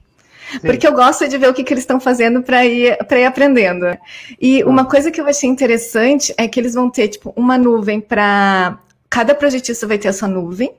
Sim. 0.51 0.61
Porque 0.61 0.87
eu 0.87 0.93
gosto 0.93 1.29
de 1.29 1.37
ver 1.37 1.49
o 1.49 1.55
que, 1.55 1.65
que 1.65 1.73
eles 1.73 1.83
estão 1.83 2.01
fazendo 2.01 2.43
para 2.43 2.65
ir, 2.65 2.97
ir 3.11 3.25
aprendendo. 3.25 3.87
E 4.41 4.63
uma 4.65 4.85
coisa 4.85 5.11
que 5.11 5.21
eu 5.21 5.27
achei 5.27 5.49
interessante 5.49 6.33
é 6.39 6.47
que 6.47 6.59
eles 6.59 6.75
vão 6.75 6.89
ter, 6.89 7.09
tipo, 7.09 7.33
uma 7.37 7.59
nuvem 7.59 8.01
para 8.01 8.79
cada 9.09 9.35
projetista 9.35 9.87
vai 9.87 9.99
ter 9.99 10.09
a 10.09 10.13
sua 10.13 10.29
nuvem, 10.29 10.75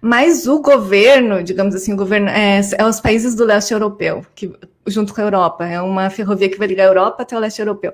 mas 0.00 0.46
o 0.46 0.60
governo, 0.60 1.42
digamos 1.42 1.74
assim, 1.74 1.92
o 1.92 1.96
governo 1.96 2.28
é, 2.28 2.60
é 2.78 2.84
os 2.84 3.00
países 3.00 3.34
do 3.34 3.44
leste 3.44 3.72
europeu, 3.72 4.24
que, 4.34 4.52
junto 4.86 5.14
com 5.14 5.20
a 5.20 5.24
Europa, 5.24 5.66
é 5.66 5.80
uma 5.80 6.10
ferrovia 6.10 6.48
que 6.48 6.58
vai 6.58 6.66
ligar 6.66 6.84
a 6.84 6.88
Europa 6.88 7.22
até 7.22 7.36
o 7.36 7.40
leste 7.40 7.60
europeu. 7.60 7.92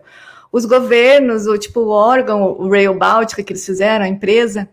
Os 0.51 0.65
governos, 0.65 1.47
o 1.47 1.59
tipo 1.59 1.81
o 1.81 1.89
órgão, 1.89 2.43
o 2.43 2.69
Rail 2.71 2.95
Baltica 2.95 3.43
que 3.43 3.53
eles 3.53 3.65
fizeram, 3.65 4.05
a 4.05 4.09
empresa 4.09 4.69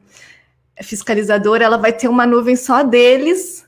fiscalizadora, 0.81 1.63
ela 1.63 1.77
vai 1.77 1.93
ter 1.93 2.07
uma 2.07 2.25
nuvem 2.25 2.55
só 2.55 2.83
deles. 2.83 3.65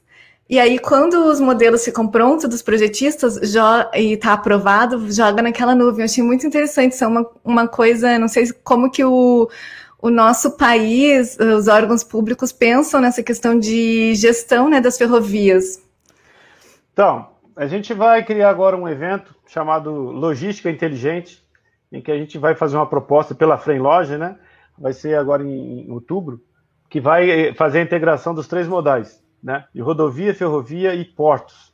E 0.49 0.60
aí, 0.60 0.79
quando 0.79 1.25
os 1.25 1.41
modelos 1.41 1.83
ficam 1.83 2.07
prontos 2.07 2.49
dos 2.49 2.62
projetistas 2.62 3.38
e 3.93 4.13
está 4.13 4.33
aprovado, 4.33 5.12
joga 5.12 5.41
naquela 5.41 5.75
nuvem. 5.75 5.99
Eu 5.99 6.05
achei 6.05 6.23
muito 6.23 6.47
interessante. 6.47 6.93
Isso 6.93 7.03
é 7.03 7.07
uma, 7.07 7.29
uma 7.43 7.67
coisa, 7.67 8.17
não 8.17 8.29
sei 8.29 8.49
como 8.63 8.89
que 8.89 9.03
o, 9.03 9.49
o 9.99 10.10
nosso 10.10 10.57
país, 10.57 11.38
os 11.39 11.67
órgãos 11.67 12.03
públicos 12.03 12.51
pensam 12.51 13.01
nessa 13.01 13.23
questão 13.23 13.57
de 13.57 14.13
gestão 14.15 14.69
né, 14.69 14.79
das 14.79 14.97
ferrovias? 14.97 15.83
Então, 16.93 17.29
a 17.55 17.65
gente 17.65 17.93
vai 17.93 18.23
criar 18.23 18.49
agora 18.49 18.77
um 18.77 18.88
evento 18.88 19.36
chamado 19.47 19.91
Logística 19.91 20.69
Inteligente, 20.69 21.43
em 21.91 22.01
que 22.01 22.12
a 22.12 22.17
gente 22.17 22.38
vai 22.38 22.53
fazer 22.53 22.75
uma 22.75 22.86
proposta 22.86 23.33
pela 23.33 23.60
Loja, 23.79 24.17
né? 24.17 24.36
Vai 24.77 24.93
ser 24.93 25.17
agora 25.17 25.43
em, 25.43 25.88
em 25.88 25.91
outubro, 25.91 26.39
que 26.89 27.01
vai 27.01 27.29
eh, 27.29 27.53
fazer 27.53 27.79
a 27.79 27.83
integração 27.83 28.33
dos 28.33 28.47
três 28.47 28.67
modais, 28.67 29.23
né? 29.41 29.65
De 29.73 29.81
rodovia, 29.81 30.33
ferrovia 30.33 30.93
e 30.93 31.03
portos. 31.05 31.73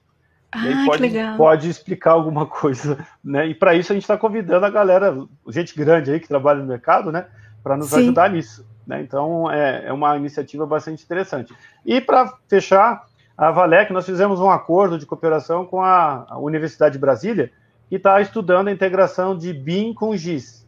Ah, 0.52 0.68
e 0.68 0.86
pode, 0.86 1.12
pode 1.36 1.70
explicar 1.70 2.12
alguma 2.12 2.46
coisa, 2.48 3.06
né? 3.24 3.48
E 3.48 3.56
para 3.56 3.76
isso 3.76 3.92
a 3.92 3.96
gente 3.96 4.04
está 4.04 4.18
convidando 4.18 4.66
a 4.66 4.70
galera, 4.70 5.18
gente 5.50 5.76
grande 5.76 6.12
aí 6.12 6.20
que 6.20 6.28
trabalha 6.28 6.60
no 6.60 6.68
mercado, 6.68 7.12
né? 7.12 7.26
Para 7.64 7.78
nos 7.78 7.90
Sim. 7.90 8.00
ajudar 8.00 8.30
nisso. 8.30 8.66
Né? 8.86 9.02
Então, 9.02 9.50
é, 9.50 9.86
é, 9.88 9.94
uma 9.94 10.16
iniciativa 10.18 10.66
bastante 10.66 11.04
interessante. 11.04 11.54
E 11.86 12.02
para 12.02 12.34
fechar, 12.48 13.06
a 13.38 13.50
Valec, 13.50 13.92
nós 13.92 14.06
fizemos 14.06 14.40
um 14.40 14.50
acordo 14.50 15.00
de 15.00 15.06
cooperação 15.06 15.66
com 15.66 15.82
a, 15.82 16.26
a 16.30 16.38
Universidade 16.38 16.94
de 16.94 17.00
Brasília, 17.00 17.52
que 17.90 17.96
está 17.96 18.20
estudando 18.22 18.68
a 18.68 18.72
integração 18.72 19.38
de 19.38 19.54
BIM 19.54 19.94
com 19.94 20.16
GIS, 20.16 20.68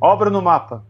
obra 0.00 0.28
no 0.28 0.42
mapa. 0.42 0.84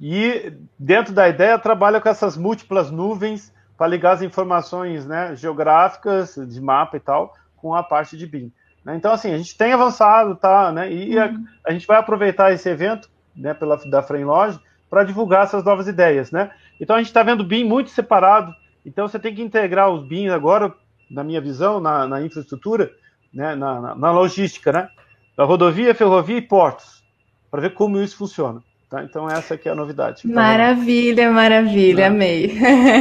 E, 0.00 0.52
dentro 0.78 1.12
da 1.12 1.28
ideia, 1.28 1.58
trabalha 1.58 2.00
com 2.00 2.08
essas 2.08 2.36
múltiplas 2.36 2.90
nuvens 2.90 3.52
para 3.78 3.86
ligar 3.86 4.12
as 4.12 4.22
informações 4.22 5.06
né, 5.06 5.34
geográficas, 5.36 6.34
de 6.34 6.60
mapa 6.60 6.96
e 6.96 7.00
tal, 7.00 7.34
com 7.56 7.74
a 7.74 7.82
parte 7.82 8.16
de 8.16 8.26
BIM. 8.26 8.52
Né? 8.84 8.96
Então, 8.96 9.12
assim, 9.12 9.32
a 9.32 9.38
gente 9.38 9.56
tem 9.56 9.72
avançado, 9.72 10.34
tá? 10.34 10.72
Né? 10.72 10.92
E 10.92 11.16
uhum. 11.16 11.44
a, 11.64 11.70
a, 11.70 11.72
gente 11.72 11.86
vai 11.86 11.98
aproveitar 11.98 12.52
esse 12.52 12.68
evento 12.68 13.08
né, 13.34 13.54
pela, 13.54 13.76
da 13.76 14.02
Framelogic 14.02 14.62
para 14.92 15.04
divulgar 15.04 15.44
essas 15.44 15.64
novas 15.64 15.88
ideias, 15.88 16.30
né? 16.30 16.50
Então 16.78 16.94
a 16.94 16.98
gente 16.98 17.06
está 17.06 17.22
vendo 17.22 17.40
o 17.40 17.44
BIM 17.44 17.64
muito 17.64 17.88
separado. 17.88 18.54
Então 18.84 19.08
você 19.08 19.18
tem 19.18 19.34
que 19.34 19.40
integrar 19.40 19.88
os 19.88 20.06
BIM 20.06 20.28
agora, 20.28 20.70
na 21.10 21.24
minha 21.24 21.40
visão, 21.40 21.80
na, 21.80 22.06
na 22.06 22.20
infraestrutura, 22.20 22.92
né, 23.32 23.54
na, 23.54 23.80
na, 23.80 23.94
na, 23.94 24.12
logística, 24.12 24.70
né? 24.70 24.90
Da 25.34 25.44
rodovia, 25.44 25.94
ferrovia 25.94 26.36
e 26.36 26.42
portos, 26.42 27.02
para 27.50 27.62
ver 27.62 27.72
como 27.72 28.02
isso 28.02 28.18
funciona. 28.18 28.62
Tá? 28.90 29.02
Então 29.02 29.26
essa 29.30 29.54
aqui 29.54 29.66
é 29.66 29.72
a 29.72 29.74
novidade. 29.74 30.28
Maravilha, 30.28 31.24
tá 31.24 31.32
maravilha, 31.32 32.08
amei. 32.08 32.58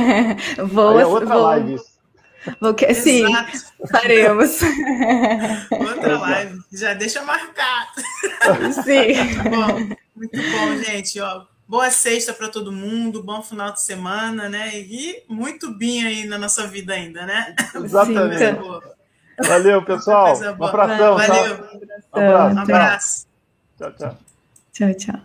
vou, 0.72 0.96
Aí 0.96 1.02
é 1.02 1.06
outra 1.06 1.26
vou... 1.26 1.42
live 1.42 1.74
isso. 1.74 1.92
Vou 2.62 2.74
que... 2.74 2.92
Sim, 2.94 3.26
faremos. 3.92 4.62
Outra 5.70 6.18
live, 6.18 6.60
já 6.72 6.94
deixa 6.96 7.22
marcado. 7.22 8.02
Sim. 8.84 9.14
Muito 9.14 9.44
bom, 9.44 9.96
muito 10.16 10.38
bom, 10.38 10.84
gente. 10.84 11.20
Ó, 11.20 11.44
boa 11.72 11.90
sexta 11.90 12.34
para 12.34 12.50
todo 12.50 12.70
mundo, 12.70 13.24
bom 13.24 13.42
final 13.42 13.72
de 13.72 13.82
semana, 13.82 14.50
né? 14.50 14.78
E 14.78 15.24
muito 15.30 15.74
bem 15.74 16.06
aí 16.06 16.26
na 16.26 16.38
nossa 16.38 16.68
vida 16.68 16.92
ainda, 16.92 17.26
né? 17.26 17.56
Exatamente. 17.74 18.60
Valeu, 19.42 19.82
pessoal. 19.86 20.38
Um 20.38 20.66
abração. 20.66 21.16
Valeu. 21.16 21.58
Tá? 22.12 22.20
Um 22.20 22.20
abraço. 22.20 22.56
Um 22.56 22.60
abraço. 22.60 23.28
Tchau, 23.78 23.92
tchau. 23.94 24.18
Tchau, 24.74 24.94
tchau. 24.96 25.22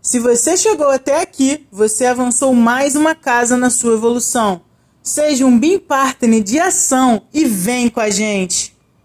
Se 0.00 0.20
você 0.20 0.56
chegou 0.56 0.88
até 0.88 1.20
aqui, 1.20 1.66
você 1.72 2.06
avançou 2.06 2.54
mais 2.54 2.94
uma 2.94 3.16
casa 3.16 3.56
na 3.56 3.70
sua 3.70 3.94
evolução. 3.94 4.62
Seja 5.02 5.44
um 5.44 5.58
BIM 5.58 5.80
Partner 5.80 6.44
de 6.44 6.60
ação 6.60 7.22
e 7.34 7.44
vem 7.44 7.88
com 7.88 7.98
a 7.98 8.08
gente! 8.08 8.73